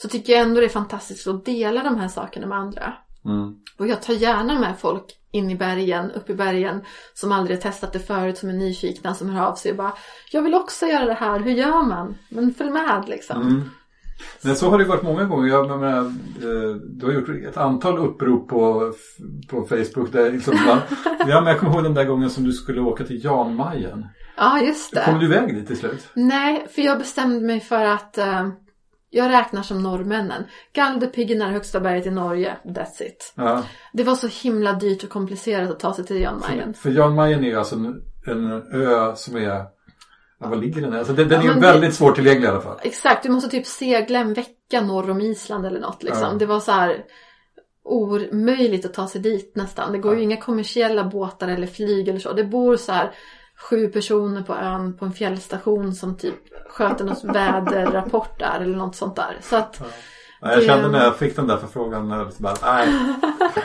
[0.02, 2.94] Så tycker jag ändå det är fantastiskt att dela de här sakerna med andra.
[3.24, 3.56] Mm.
[3.78, 6.84] Och jag tar gärna med folk in i bergen, upp i bergen,
[7.14, 9.92] som aldrig har testat det förut, som är nyfikna, som hör av sig och bara
[10.32, 12.18] Jag vill också göra det här, hur gör man?
[12.28, 13.42] Men följ med liksom.
[13.42, 13.70] Mm.
[14.42, 15.48] Men så har det varit många gånger.
[15.48, 18.92] Jag menar, eh, du har gjort ett antal upprop på,
[19.48, 20.12] på Facebook.
[20.12, 20.80] Där liksom bland,
[21.18, 24.06] ja, men jag kommer ihåg den där gången som du skulle åka till Jan Mayen.
[24.36, 25.02] Ja, just det.
[25.04, 26.08] Kom du iväg dit till slut?
[26.14, 28.48] Nej, för jag bestämde mig för att eh,
[29.10, 30.44] jag räknar som norrmännen.
[30.72, 33.32] Galdhöpiggen är högsta berget i Norge, that's it.
[33.36, 33.62] Ja.
[33.92, 36.74] Det var så himla dyrt och komplicerat att ta sig till Jan Mayen.
[36.74, 39.64] För Jan Mayen är ju alltså en, en ö som är,
[40.40, 40.94] ja, var ligger den?
[40.94, 42.78] Alltså, den, den är Ja, ju men det- väldigt svårtillgänglig i alla fall.
[42.82, 46.22] Exakt, du måste typ segla en vecka norr om Island eller något liksom.
[46.22, 46.34] Ja.
[46.38, 47.04] Det var så här
[47.84, 49.92] omöjligt att ta sig dit nästan.
[49.92, 52.32] Det går ju inga kommersiella båtar eller flyg eller så.
[52.32, 53.10] Det bor så här
[53.56, 56.34] sju personer på ön på en fjällstation som typ
[56.68, 57.24] sköter något
[57.64, 59.38] väderrapport där eller något sånt där.
[59.42, 59.82] Så att
[60.42, 62.88] Nej, jag kände när jag fick den där förfrågan, bara, nej,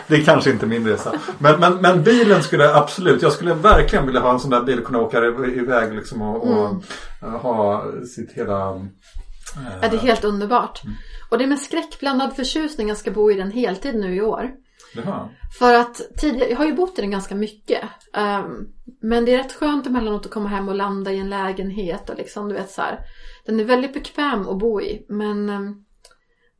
[0.07, 1.13] det är kanske inte min resa.
[1.37, 4.79] Men, men, men bilen skulle absolut, jag skulle verkligen vilja ha en sån där bil
[4.79, 6.81] och kunna åka iväg liksom och, Mm.
[7.21, 8.69] eh, ha sitt hela...
[8.75, 8.81] eh,
[9.81, 10.81] Ja, det är helt underbart.
[11.31, 14.51] Och det är med skräckblandad förtjusning jag ska bo i den heltid nu i år.
[14.95, 15.29] Jaha.
[15.59, 17.81] För att tidigare, jag har ju bott i den ganska mycket.
[18.13, 18.45] ehm,
[19.01, 22.15] men det är rätt skönt emellanåt att komma hem och landa i en lägenhet och
[22.17, 22.99] liksom, du vet så här.
[23.45, 25.05] Den är väldigt bekväm att bo i.
[25.09, 25.75] Men, ehm,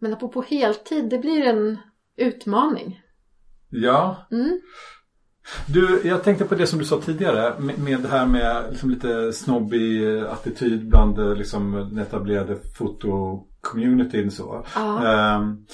[0.06, 1.78] men att bo på heltid, det blir en
[2.18, 3.01] utmaning.
[3.70, 4.28] Ja.
[4.32, 4.62] Mm.
[5.68, 8.89] Du, jag tänkte på det som du sa tidigare med, med det här med liksom
[8.89, 14.66] lite snobbig eh, attityd bland eh, liksom, den etablerade fotocommunityn så.
[14.76, 15.08] Ja.
[15.08, 15.66] Ehm,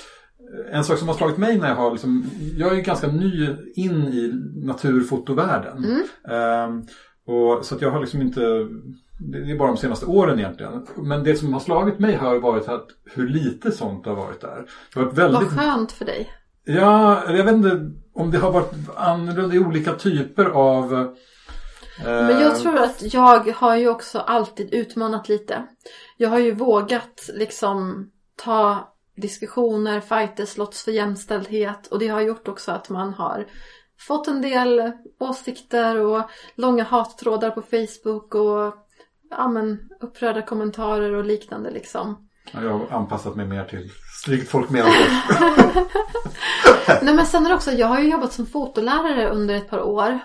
[0.72, 2.26] en sak som har slagit mig när jag har liksom,
[2.58, 4.32] jag är ju ganska ny in i
[4.66, 5.78] naturfotovärlden.
[5.78, 6.04] Mm.
[6.30, 6.84] Ehm,
[7.26, 8.68] och, så att jag har liksom inte,
[9.22, 10.88] det är bara de senaste åren egentligen.
[10.96, 14.66] Men det som har slagit mig har varit att hur lite sånt har varit där.
[14.94, 16.32] Det har varit Vad väldigt skönt för dig.
[16.66, 20.94] Ja, jag vet inte om det har varit annorlunda i olika typer av...
[20.94, 25.64] eh, Men jag tror att jag har ju också alltid utmanat lite.
[26.18, 32.48] Jag har ju vågat liksom ta diskussioner, fighter, slåss för jämställdhet och det har gjort
[32.48, 33.46] också att man har
[34.00, 36.22] fått en del åsikter och
[36.56, 38.74] långa hattrådar på Facebook och
[39.32, 42.28] ja, men, upprörda kommentarer och liknande liksom.
[42.52, 43.90] ja, Jag har anpassat mig mer till
[44.22, 45.42] strykit folk mer hårt.
[47.02, 49.82] Nej men sen är det också, jag har ju jobbat som fotolärare under ett par
[49.82, 50.20] år.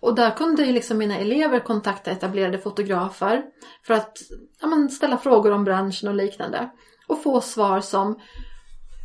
[0.00, 3.42] Och där kunde ju liksom mina elever kontakta etablerade fotografer
[3.86, 4.18] för att
[4.60, 6.70] ja, men ställa frågor om branschen och liknande.
[7.06, 8.20] Och få svar som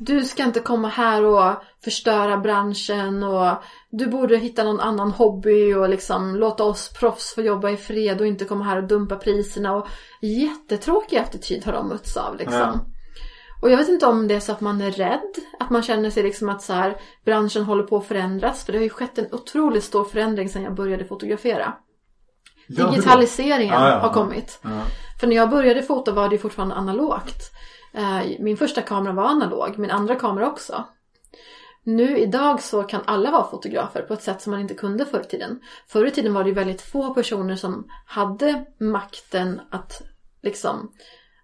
[0.06, 5.74] Du ska inte komma här och förstöra branschen och du borde hitta någon annan hobby
[5.74, 9.16] och liksom låta oss proffs få jobba i fred och inte komma här och dumpa
[9.16, 9.76] priserna.
[9.76, 9.88] Och
[10.22, 12.60] jättetråkig attityd har de mötts av liksom.
[12.60, 12.80] Ja.
[13.62, 16.10] Och jag vet inte om det är så att man är rädd, att man känner
[16.10, 18.66] sig liksom att så här, branschen håller på att förändras.
[18.66, 21.74] För det har ju skett en otroligt stor förändring sedan jag började fotografera.
[22.68, 24.62] Digitaliseringen Ja, ja, har kommit.
[25.20, 27.52] För när jag började fota var det fortfarande analogt.
[27.94, 30.86] Eh, min första kamera var analog, min andra kamera också.
[31.84, 35.22] Nu idag så kan alla vara fotografer på ett sätt som man inte kunde förr
[35.22, 35.60] i tiden.
[35.88, 40.02] Förr i tiden var det ju väldigt få personer som hade makten att
[40.42, 40.92] liksom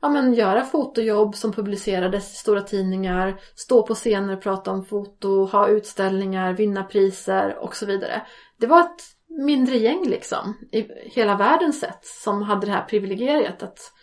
[0.02, 4.86] ja, men göra fotojobb som publicerades i stora tidningar, stå på scener och prata om
[4.86, 8.22] foto, ha utställningar, vinna priser och så vidare.
[8.58, 13.64] Det var ett mindre gäng liksom i hela världen sett som hade det här privilegiet
[13.64, 13.93] att,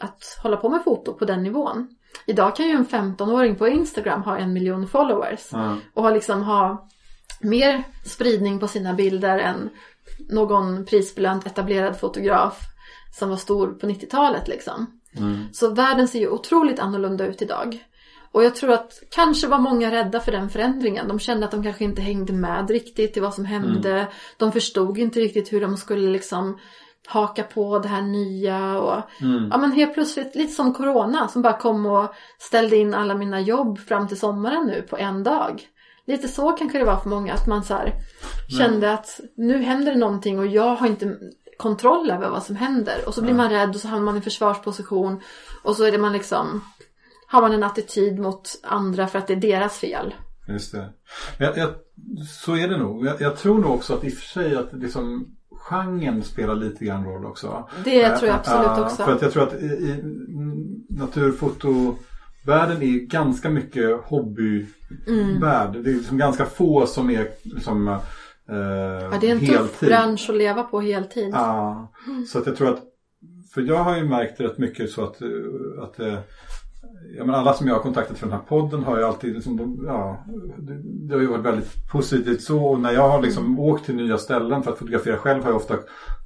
[0.00, 1.88] att hålla på med foto på den nivån.
[2.26, 5.76] Idag kan ju en 15-åring på Instagram ha en miljon followers Ja.
[5.94, 6.88] och ha liksom ha
[7.40, 9.70] mer spridning på sina bilder än
[10.28, 12.58] någon prisbelönt etablerad fotograf
[13.18, 15.00] som var stor på 90-talet liksom.
[15.52, 17.84] Så världen ser ju otroligt annorlunda ut idag.
[18.32, 21.08] Och jag tror att kanske var många rädda för den förändringen.
[21.08, 24.06] De kände att de kanske inte hängde med riktigt i vad som hände.
[24.36, 26.58] De förstod inte riktigt hur de skulle liksom
[27.06, 29.02] haka på det här nya och
[29.50, 33.40] ja men helt plötsligt lite som corona som bara kom och ställde in alla mina
[33.40, 35.62] jobb fram till sommaren nu på en dag.
[36.06, 37.94] Lite så kanske det var för många att man så här
[38.58, 41.18] kände att nu händer det någonting och jag har inte
[41.58, 44.20] kontroll över vad som händer och så blir man rädd och så hamnar man i
[44.20, 45.20] försvarsposition
[45.62, 46.64] och så är det man liksom
[47.26, 50.14] har man en attityd mot andra för att det är deras fel.
[50.48, 50.92] Just det.
[51.38, 51.74] Jag, jag,
[52.44, 53.06] så är det nog.
[53.06, 56.84] Jag, jag tror nog också att i och för sig att liksom genren spelar lite
[56.84, 57.68] grann roll också.
[57.84, 59.04] Det Eh, tror jag absolut eh, också.
[59.04, 60.02] För att jag tror att i, i
[60.88, 65.72] naturfotovärlden är ganska mycket hobbyvärld.
[65.72, 67.94] Det är liksom ganska få som är liksom eh,
[68.48, 71.30] Ja, det är en tuff bransch att leva på heltid.
[71.32, 71.92] Ja,
[72.28, 72.82] så att jag tror att
[73.54, 75.28] för jag har ju märkt rätt mycket så att, eh,
[75.82, 76.18] att eh,
[77.16, 79.56] ja, men alla som jag har kontaktat för den här podden har ju alltid liksom,
[79.56, 80.24] de- ja,
[80.58, 83.96] det, det har ju varit väldigt positivt så och när jag har liksom åkt till
[83.96, 85.74] nya ställen för att fotografera själv har jag ofta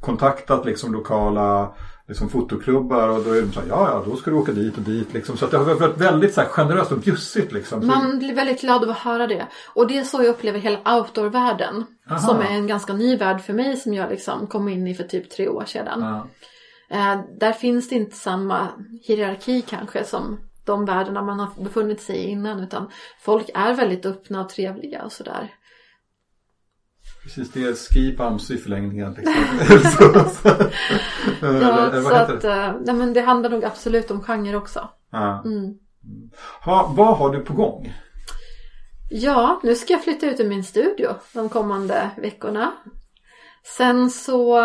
[0.01, 1.75] kontaktat liksom lokala
[2.09, 4.77] liksom fotoklubbar och då är de så här, ja ja då ska du åka dit
[4.77, 5.37] och dit liksom.
[5.37, 7.81] Så att det har varit väldigt så här, generöst och bjussigt liksom.
[7.81, 9.47] Så, Man blir väldigt glad av att höra det.
[9.75, 11.85] Och det är så jag upplever hela outdoor-världen.
[12.27, 15.05] Som är en ganska ny värld för mig som jag liksom kom in i för
[15.05, 16.01] typ tre år sedan.
[16.01, 16.27] ja,
[16.95, 18.69] Eh, där finns det inte samma
[19.03, 22.61] hierarki kanske som de världarna man har befunnit sig i innan.
[22.61, 22.91] Utan
[23.21, 25.55] folk är väldigt öppna och trevliga och sådär.
[27.23, 29.15] precis det är ski bumps i förlängningen.
[29.15, 29.35] Liksom.
[31.41, 32.53] Ja, eller så att, det?
[32.53, 34.89] eh, nej, men det handlar nog absolut om genre också.
[35.11, 35.43] Ja.
[35.45, 35.75] Mm.
[36.61, 37.93] Ha, vad har du på gång?
[39.11, 42.73] Ja, nu ska jag flytta ut ur min studio de kommande veckorna.
[43.77, 44.59] Sen så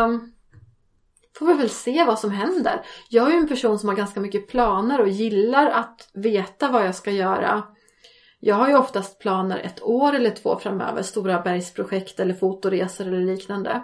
[1.39, 2.81] får vi väl se vad som händer.
[3.09, 6.85] Jag är ju en person som har ganska mycket planer och gillar att veta vad
[6.85, 7.63] jag ska göra.
[8.39, 13.21] Jag har ju oftast planer ett år eller två framöver, stora bergsprojekt eller fotoresor eller
[13.21, 13.83] liknande.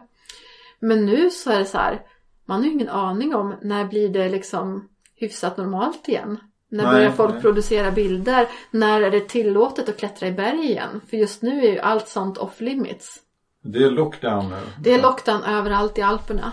[0.80, 2.02] Men nu så är det så här,
[2.46, 6.40] man har ju ingen aning om när blir det liksom hyfsat normalt igen.
[6.70, 7.42] När Nej, börjar folk nej.
[7.42, 8.48] producera bilder?
[8.72, 11.02] När är det tillåtet att klättra i berg igen?
[11.10, 13.20] För just nu är ju allt sånt off limits.
[13.64, 14.62] Det är lockdown nu.
[14.80, 16.52] Det är lockdown överallt i Alperna.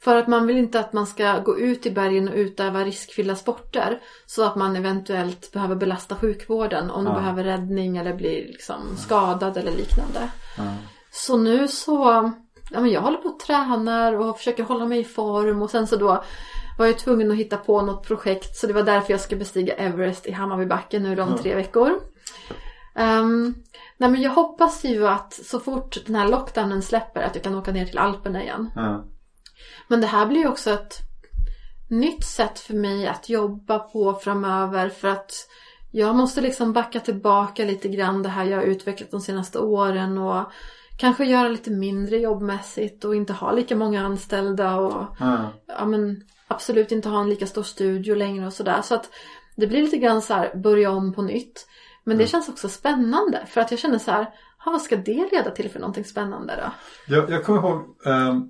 [0.00, 3.36] För att man vill inte att man ska gå ut i bergen och utöva riskfyllda
[3.36, 4.00] sporter.
[4.26, 7.14] Så att man eventuellt behöver belasta sjukvården om du Ja.
[7.14, 10.30] behöver räddning eller blir liksom skadad eller liknande.
[10.56, 10.64] Ja.
[11.10, 12.32] Så nu så,
[12.70, 15.86] ja men jag håller på och tränar och försöker hålla mig i form och sen
[15.86, 16.24] så då
[16.78, 19.74] var jag tvungen att hitta på något projekt så det var därför jag ska bestiga
[19.74, 21.90] Everest i Hammarbybacken nu om tre veckor.
[22.94, 23.54] Um,
[23.96, 27.54] nej men jag hoppas ju att så fort den här lockdownen släpper att jag kan
[27.54, 28.70] åka ner till Alperna igen.
[28.76, 29.04] Ja.
[29.88, 30.98] Men det här blir ju också ett
[31.88, 35.32] nytt sätt för mig att jobba på framöver för att
[35.90, 40.18] jag måste liksom backa tillbaka lite grann det här jag har utvecklat de senaste åren
[40.18, 40.44] och
[40.98, 45.52] kanske göra lite mindre jobbmässigt och inte ha lika många anställda och Ja.
[45.66, 48.82] ja, men absolut inte ha en lika stor studio längre och sådär.
[48.82, 49.10] Så att
[49.56, 51.66] det blir lite grann så här börja om på nytt.
[52.04, 54.26] Men det känns också spännande för att jag känner så här,
[54.64, 56.72] "Ha, vad ska det leda till för någonting spännande då?
[57.14, 58.48] Jag, jag kommer ihåg ehm,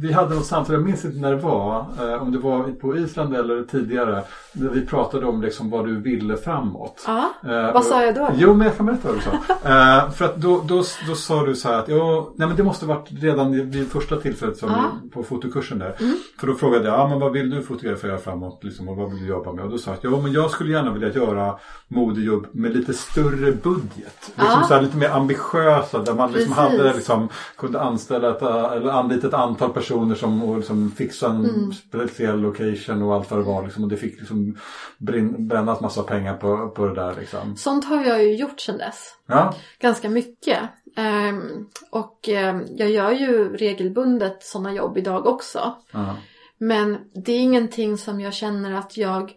[0.00, 2.96] vi hade något samtal, jag minns inte när det var, eh, om det var på
[2.96, 4.22] Island eller tidigare,
[4.52, 7.04] där vi pratade om liksom vad du ville framåt.
[7.06, 8.28] Ja, Eh, vad sa jag då?
[8.34, 9.30] Jo, men jag kan berätta vad du sa.
[9.70, 12.62] Eh, för att då, då, då sa du så här att, ja, nej men det
[12.62, 14.84] måste varit redan vid första tillfället som Ja.
[15.12, 15.94] på fotokursen där.
[16.00, 16.16] Mm.
[16.40, 19.20] För då frågade jag, ja men vad vill du fotografera framåt liksom, och vad vill
[19.22, 19.64] du jobba med?
[19.64, 21.54] Och då sa jag att, ja men jag skulle gärna vilja göra
[21.88, 24.32] modejobb med lite större budget.
[24.36, 26.78] Liksom så här, lite mer ambitiösa där man liksom Precis.
[26.78, 27.28] hade liksom,
[27.58, 31.72] kunde anställa ett, eller anlita ett antal personer personer som och liksom fixade en Mm.
[31.72, 33.62] speciell location och allt vad det var.
[33.64, 34.56] Liksom, och det fick liksom
[34.98, 37.14] brinn, brännas massa pengar på, på det där.
[37.20, 37.56] Liksom.
[37.56, 39.14] Sånt har jag ju gjort sedan dess.
[39.26, 40.58] Ja, Ganska mycket.
[40.96, 45.74] Ehm, och ehm, jag gör ju regelbundet sådana jobb idag också.
[45.92, 46.16] ja.
[46.58, 49.32] Men det är ingenting som jag känner att jag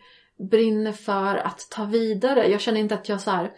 [0.51, 2.47] brinner för att ta vidare.
[2.51, 3.51] Jag känner inte att jag så här,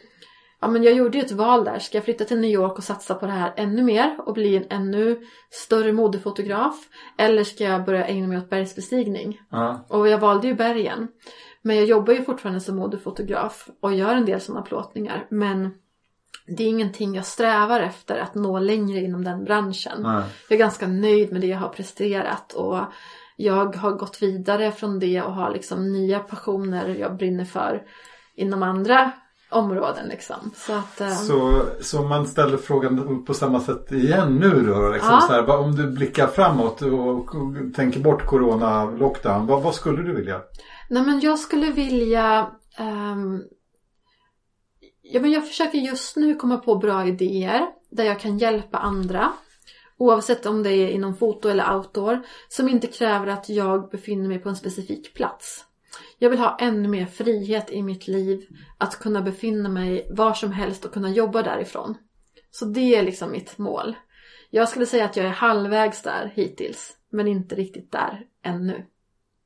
[0.61, 1.79] ja men jag gjorde ju ett val där.
[1.79, 4.57] Ska jag flytta till New York och satsa på det här ännu mer och bli
[4.57, 6.87] en ännu större modefotograf?
[7.17, 9.41] Eller ska jag börja ägna mig åt bergsbestigning?
[9.49, 9.85] ja.
[9.87, 11.07] Och jag valde ju bergen.
[11.61, 15.27] Men jag jobbar ju fortfarande som modefotograf och gör en del sådana plåtningar.
[15.29, 15.71] Men
[16.57, 20.01] det är ingenting jag strävar efter att nå längre inom den branschen.
[20.01, 20.23] Nej.
[20.49, 22.79] Jag är ganska nöjd med det jag har presterat och
[23.35, 27.83] jag har gått vidare från det och har liksom nya passioner jag brinner för
[28.35, 29.11] inom andra
[29.49, 30.51] områden liksom.
[30.55, 34.89] Så att, eh, Så, så man ställer frågan på samma sätt igen nu då?
[34.89, 35.21] Liksom, Ja.
[35.21, 37.29] så här, om du blickar framåt och,
[37.75, 39.47] tänker bort corona, lockdown.
[39.47, 40.41] Vad, vad skulle du vilja?
[40.89, 43.41] Nej men jag skulle vilja ehm,
[45.01, 49.31] Ja men jag försöker just nu komma på bra idéer där jag kan hjälpa andra.
[49.97, 52.19] Oavsett om det är inom foto eller outdoor.
[52.49, 55.65] Som inte kräver att jag befinner mig på en specifik plats.
[56.21, 58.47] Jag vill ha ännu mer frihet i mitt liv.
[58.77, 61.97] Att kunna befinna mig var som helst och kunna jobba därifrån.
[62.51, 63.95] Så det är liksom mitt mål.
[64.49, 66.97] Jag skulle säga att jag är halvvägs där hittills.
[67.11, 68.85] Men inte riktigt där ännu.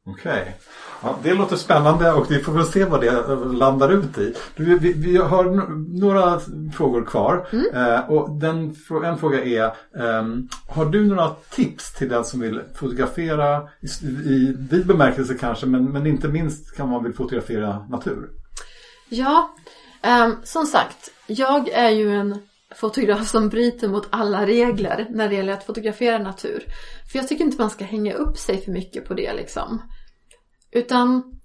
[0.05, 0.55] Okej.
[1.03, 4.35] Ja, det låter spännande och vi får väl se vad det eh, landar ut i.
[4.55, 5.45] Du, vi, vi har
[6.01, 6.39] några
[6.77, 7.47] frågor kvar.
[7.73, 12.61] Eh, och den, en fråga är, ehm, har du några tips till den som vill
[12.75, 18.29] fotografera i, i vid bemärkelse kanske, men, men inte minst kan man vill fotografera natur?
[19.09, 19.55] Ja,
[20.01, 21.09] ehm, som sagt.
[21.27, 22.39] Jag är ju en
[22.75, 26.65] fotograf som bryter mot alla regler när det gäller att fotografera natur.
[27.11, 29.81] För jag tycker inte man ska hänga upp sig för mycket på det liksom.
[30.71, 31.39] Utan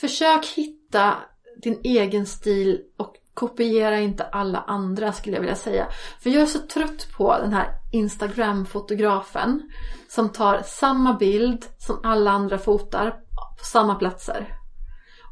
[0.00, 1.16] försök hitta
[1.62, 5.86] din egen stil och kopiera inte alla andra skulle jag vilja säga.
[6.20, 9.70] För jag är så trött på den här Instagram-fotografen
[10.08, 13.10] som tar samma bild som alla andra fotar
[13.58, 14.61] på samma platser.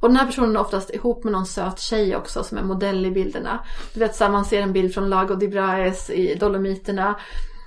[0.01, 3.07] Och den här personen är oftast ihop med någon söt tjej också som är modell
[3.07, 3.64] i bilderna.
[3.94, 7.20] Du vet så här, man ser en bild från Lago di Braes i Dolomiterna.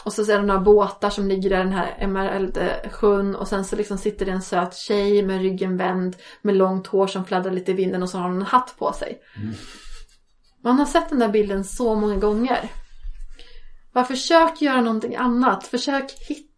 [0.04, 3.36] Och så ser du några båtar som ligger där, den här Emerald-sjön.
[3.36, 6.16] Och sen så liksom sitter det en söt tjej med ryggen vänd.
[6.42, 8.94] Med långt hår som fladdrar lite i vinden och så har hon en hatt på
[8.94, 9.22] sig.
[10.64, 12.70] Man har sett den där bilden så många gånger.
[13.94, 15.68] Bara försök göra någonting annat.
[15.68, 16.53] Försök hitta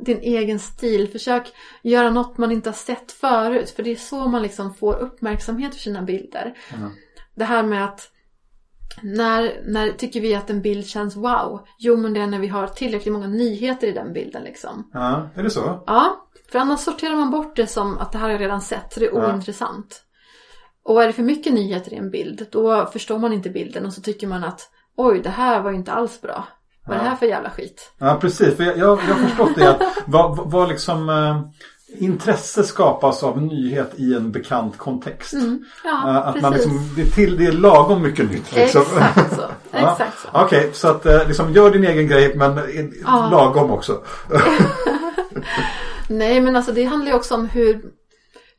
[0.00, 1.08] din egen stil.
[1.08, 1.52] Försök
[1.82, 3.70] göra något man inte har sett förut.
[3.70, 6.54] För det är så man liksom får uppmärksamhet för sina bilder.
[7.34, 8.10] Det här med att
[9.02, 11.60] när, när tycker vi att en bild känns wow?
[11.78, 14.90] Jo men det är när vi har tillräckligt många nyheter i den bilden liksom.
[14.92, 15.82] Ja, är det så?
[15.86, 18.92] Ja, för annars sorterar man bort det som att det här har jag redan sett,
[18.92, 19.28] så det är Ja.
[19.32, 20.04] ointressant.
[20.82, 23.92] Och är det för mycket nyheter i en bild, då förstår man inte bilden och
[23.92, 26.48] så tycker man att oj, det här var ju inte alls bra.
[26.88, 27.92] Vad är det här för jävla skit?
[27.98, 28.56] Ja, precis.
[28.56, 31.40] För jag, jag, har förstått det att vad, vad- liksom eh,
[32.00, 35.32] intresse skapas av nyhet i en bekant kontext.
[35.32, 35.64] Mm.
[35.84, 36.42] Ja, Eh, att precis.
[36.42, 38.54] man liksom, det, är till, det är lagom mycket nytt.
[38.56, 38.82] Liksom.
[38.82, 39.42] Exakt så.
[39.70, 39.92] Ja.
[39.92, 40.28] Exakt så.
[40.32, 42.60] Okej, så att eh, liksom, gör din egen grej men
[43.04, 43.28] Ja.
[43.32, 44.02] lagom också.
[46.08, 47.82] Nej, men alltså det handlar ju också om hur,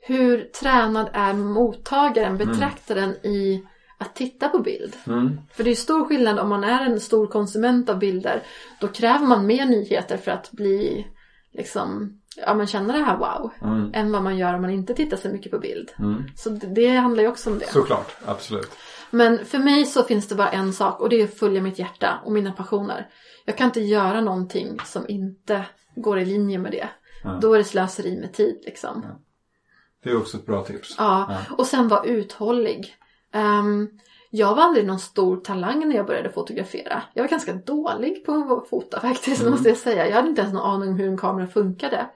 [0.02, 3.64] hur tränad är mottagaren, betraktaren i
[4.00, 4.96] att titta på bild.
[5.08, 5.40] Mm.
[5.54, 8.44] För det är stor skillnad om man är en stor konsument av bilder.
[8.80, 11.08] Då kräver man mer nyheter för att bli
[11.54, 13.52] liksom, ja men känna det här wow.
[13.62, 13.92] Mm.
[13.94, 15.92] Än vad man gör om man inte tittar så mycket på bild.
[16.00, 16.24] Mm.
[16.36, 17.66] Så det, det handlar ju också om det.
[17.66, 18.72] Såklart, absolut.
[19.12, 21.80] Men för mig så finns det bara en sak och det är att följa mitt
[21.80, 23.10] hjärta och mina passioner.
[23.46, 26.90] Jag kan inte göra någonting som inte går i linje med det.
[27.42, 29.06] Då är det slöseri med tid liksom.
[30.04, 30.96] Det är också ett bra tips.
[30.98, 32.96] Ja, och sen vara uthållig.
[33.32, 33.90] Ehm,
[34.30, 37.02] jag var aldrig någon stor talang när jag började fotografera.
[37.14, 40.08] Jag var ganska dålig på att fota faktiskt, måste jag säga.
[40.08, 42.10] Jag hade inte ens någon aning om hur en kamera funkade.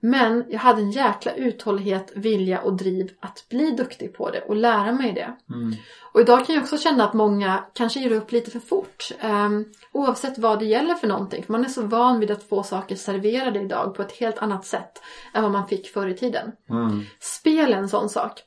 [0.00, 4.56] Men jag hade en jäkla uthållighet, vilja och driv att bli duktig på det och
[4.56, 5.54] lära mig det.
[5.54, 5.74] Mm.
[6.12, 9.12] Och idag kan jag också känna att många kanske ger upp lite för fort.
[9.24, 11.42] Um, oavsett vad det gäller för någonting.
[11.44, 14.66] För man är så van vid att få saker serverade idag på ett helt annat
[14.66, 15.02] sätt
[15.34, 16.52] än vad man fick förr i tiden.
[16.70, 17.02] Mm.
[17.20, 18.42] Spel är en sån sak.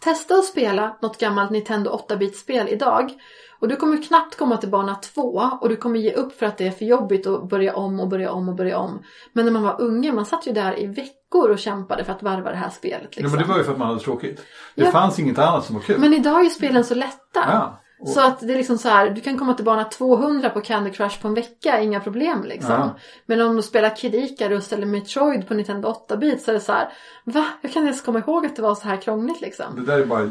[0.00, 3.12] Testa att spela något gammalt Nintendo 8-bit-spel idag.
[3.60, 6.58] Och du kommer knappt komma till bana två och du kommer ge upp för att
[6.58, 9.02] det är för jobbigt att börja om och börja om och börja om.
[9.32, 12.22] Men när man var unge, man satt ju där i veckor och kämpade för att
[12.22, 13.00] varva det här spelet.
[13.02, 13.30] Ja, Liksom.
[13.30, 14.42] men det var ju för att man hade tråkigt.
[14.74, 14.90] Det Ja.
[14.90, 16.00] fanns inget annat som var kul.
[16.00, 17.18] Men idag är ju spelen så lätta.
[17.34, 17.78] Ja.
[18.04, 20.90] Så att det är liksom så här, du kan komma till bana 200 på Candy
[20.90, 22.72] Crush på en vecka, inga problem liksom.
[22.72, 22.96] Ja.
[23.26, 26.72] Men om du spelar Kid Icarus eller Metroid på Nintendo 8-bit så är det så
[26.72, 26.88] här,
[27.24, 27.44] va?
[27.62, 29.66] Jag kan inte ens komma ihåg att det var så här krångligt liksom.
[29.76, 30.30] Det där är bara...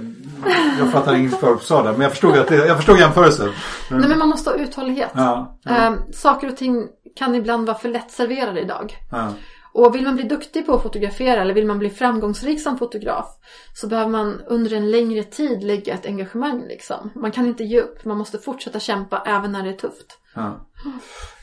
[0.80, 1.92] Jag fattar inget vad du sa där.
[1.92, 3.52] Men jag förstod, att det, jag förstod jämförelsen.
[3.92, 5.12] Nej men man måste ha uthållighet.
[5.14, 5.60] Ja.
[5.66, 8.98] Ehm, saker och ting kan ibland vara för lättserverade idag.
[9.12, 9.30] Ja.
[9.76, 13.26] Och vill man bli duktig på att fotografera eller vill man bli framgångsrik som fotograf
[13.74, 17.12] så behöver man under en längre tid lägga ett engagemang liksom.
[17.16, 20.20] Man kan inte ge upp, man måste fortsätta kämpa även när det är tufft.
[20.34, 20.60] Ja.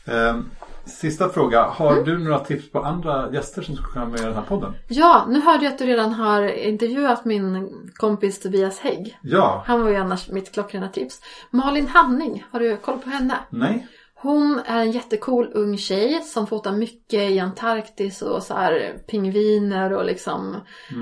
[0.07, 0.51] Ehm,
[0.85, 1.62] sista fråga.
[1.62, 4.43] Har du några tips på andra gäster som skulle kunna vara med i den här
[4.43, 4.74] podden?
[4.89, 9.18] Ja, nu hörde jag att du redan har intervjuat min kompis Tobias Hägg.
[9.22, 9.62] Ja.
[9.66, 11.20] Han var ju annars mitt klockrena tips.
[11.51, 13.35] Malin Hanning, har du koll på henne?
[13.51, 13.87] Nej.
[14.23, 19.93] Hon är en jättecool ung tjej som fotar mycket i Antarktis och så här pingviner
[19.93, 20.57] och liksom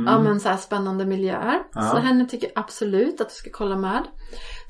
[0.07, 1.62] ja, men så här spännande miljöer.
[1.73, 1.83] Ja.
[1.83, 4.03] Så henne tycker jag absolut att du ska kolla med.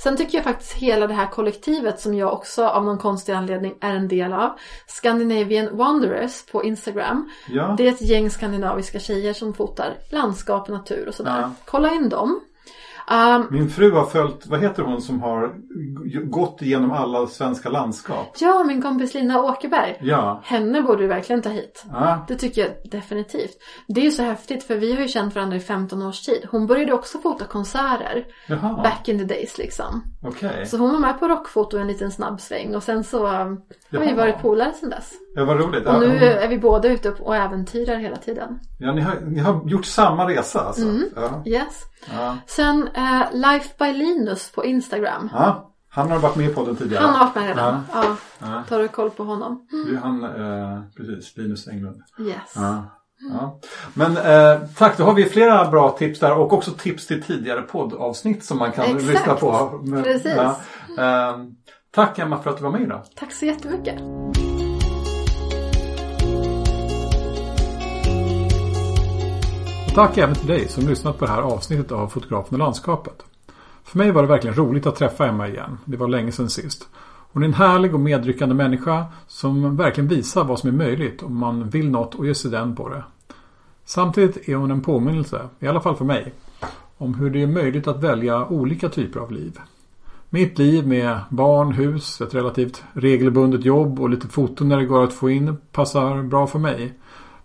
[0.03, 3.75] Sen tycker jag faktiskt hela det här kollektivet som jag också av någon konstig anledning
[3.81, 4.51] är en del av.
[4.87, 7.31] Scandinavian Wanderers på Instagram.
[7.49, 7.75] Ja.
[7.79, 11.41] Det är ett gäng skandinaviska tjejer som fotar landskap, natur och sådär.
[11.41, 11.53] Ja.
[11.65, 12.41] Kolla in dem.
[13.11, 15.55] Um, Min fru har följt, vad heter hon som har
[16.25, 18.37] gått igenom alla svenska landskap?
[18.41, 19.99] ja, min kompis Lina Åkerberg.
[20.01, 20.41] Ja.
[20.45, 21.85] Henne borde du verkligen ta hit.
[21.93, 22.25] Ja.
[22.29, 23.57] Det tycker jag definitivt.
[23.89, 26.47] Det är ju så häftigt för vi har ju känt varandra i 15 års tid.
[26.51, 28.27] Hon började också fota konserter.
[28.47, 28.83] Jaha.
[28.83, 30.03] Back in the days liksom.
[30.23, 30.67] Okej.
[30.67, 33.61] Så hon var med på rockfoto en liten snabb sväng och sen så um,
[33.93, 35.13] har vi varit polare sen dess.
[35.35, 35.87] Ja, vad roligt.
[35.87, 38.59] Och nu hon- är vi båda ute och äventyrar hela tiden.
[38.79, 40.83] ja, ni, har, ni har gjort samma resa alltså?
[40.83, 41.05] Mm.
[41.17, 41.43] Ja.
[41.47, 41.83] Yes.
[42.17, 42.37] Ja.
[42.47, 45.31] Sen eh, Life by Linus på Instagram.
[45.33, 45.67] ja.
[45.93, 47.03] Han har varit med i podden tidigare.
[47.05, 47.81] Han har varit med redan.
[47.95, 48.17] Ja.
[48.39, 48.63] Ja.
[48.69, 49.67] Tar du koll på honom?
[49.91, 52.03] Det är han, eh, precis, Linus Englund.
[52.21, 52.55] Yes.
[52.55, 53.61] Ja.
[53.95, 57.63] Men eh, tack, då har vi flera bra tips där och också tips till tidigare
[57.63, 59.05] poddavsnitt som man kan Exakt.
[59.05, 59.81] lyssna på.
[59.85, 60.37] Men, Precis.
[60.37, 60.57] Ja.
[60.99, 61.39] Eh,
[61.95, 63.03] tack Emma för att du var med idag.
[63.17, 63.95] Tack så jättemycket.
[69.95, 73.23] Tack även till dig som lyssnat på det här avsnittet av Fotografen och landskapet.
[73.85, 75.79] För mig var det verkligen roligt att träffa Emma igen.
[75.85, 76.89] Det var länge sedan sist.
[77.33, 81.37] Hon är en härlig och medryckande människa som verkligen visar vad som är möjligt om
[81.37, 83.05] man vill något och ger sig den på det.
[83.85, 86.35] Samtidigt är hon en påminnelse, i alla fall för mig,
[86.99, 89.59] om hur det är möjligt att välja olika typer av liv.
[90.29, 95.05] Mitt liv med barn, hus, ett relativt regelbundet jobb och lite foton när det går
[95.05, 96.93] att få in passar bra för mig.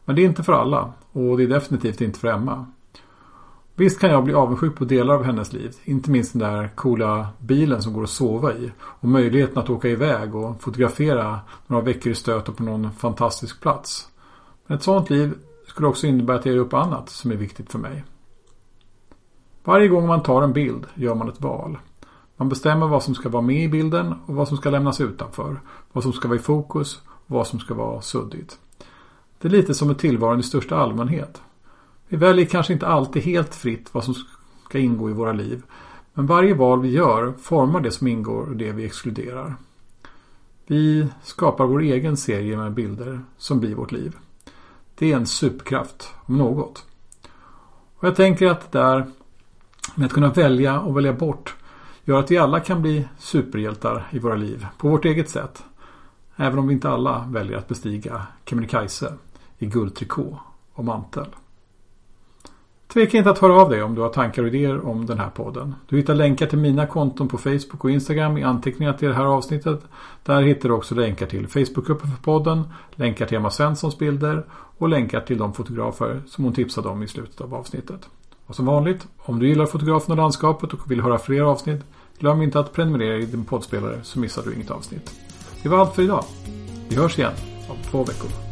[0.06, 2.66] Men det är inte för alla och det är definitivt inte för Emma.
[3.76, 5.76] Visst kan jag bli avundsjuk på delar av hennes liv.
[5.84, 8.72] Inte minst den där coola bilen som går att sova i.
[8.80, 14.08] Och möjligheten att åka iväg och fotografera några veckor i stöten på någon fantastisk plats.
[14.68, 15.34] Men ett sånt liv
[15.68, 18.04] skulle också innebära att jag ger upp annat som är viktigt för mig.
[19.64, 21.78] Varje gång man tar en bild gör man ett val.
[22.38, 25.62] Man bestämmer vad som ska vara med i bilden och vad som ska lämnas utanför.
[25.92, 28.60] Vad som ska vara i fokus och vad som ska vara suddigt.
[29.46, 31.42] Det är lite som med tillvaron i största allmänhet.
[32.08, 34.16] Vi väljer kanske inte alltid helt fritt vad som
[34.66, 35.64] ska ingå i våra liv.
[36.14, 39.56] Men varje val vi gör formar det som ingår och det vi exkluderar.
[40.68, 44.16] Vi skapar vår egen serie med bilder som blir vårt liv.
[44.96, 46.86] Det är en superkraft, om något.
[47.96, 49.06] Och jag tänker att det där
[49.96, 51.56] med att kunna välja och välja bort
[52.06, 55.64] gör att vi alla kan bli superhjältar i våra liv på vårt eget sätt.
[56.36, 59.14] Även om vi inte alla väljer att bestiga Kebnekaise
[59.58, 60.40] i guldtrikå
[60.74, 61.28] och mantel.
[62.96, 65.30] Tveka inte att höra av dig om du har tankar och idéer om den här
[65.30, 65.76] podden.
[65.90, 69.26] Du hittar länkar till mina konton på Facebook och Instagram i anteckningarna till det här
[69.26, 69.82] avsnittet.
[70.24, 74.46] Där hittar du också länkar till Facebookgruppen för podden, länkar till Emma Svenssons bilder
[74.78, 78.10] och länkar till de fotografer som hon tipsade om i slutet av avsnittet.
[78.46, 81.82] Och som vanligt, om du gillar fotografen och landskapet och vill höra fler avsnitt,
[82.20, 85.12] glöm inte att prenumerera i din poddspelare så missar du inget avsnitt.
[85.64, 86.24] Det var allt för idag.
[86.90, 87.34] Vi hörs igen
[87.70, 88.45] om två veckor.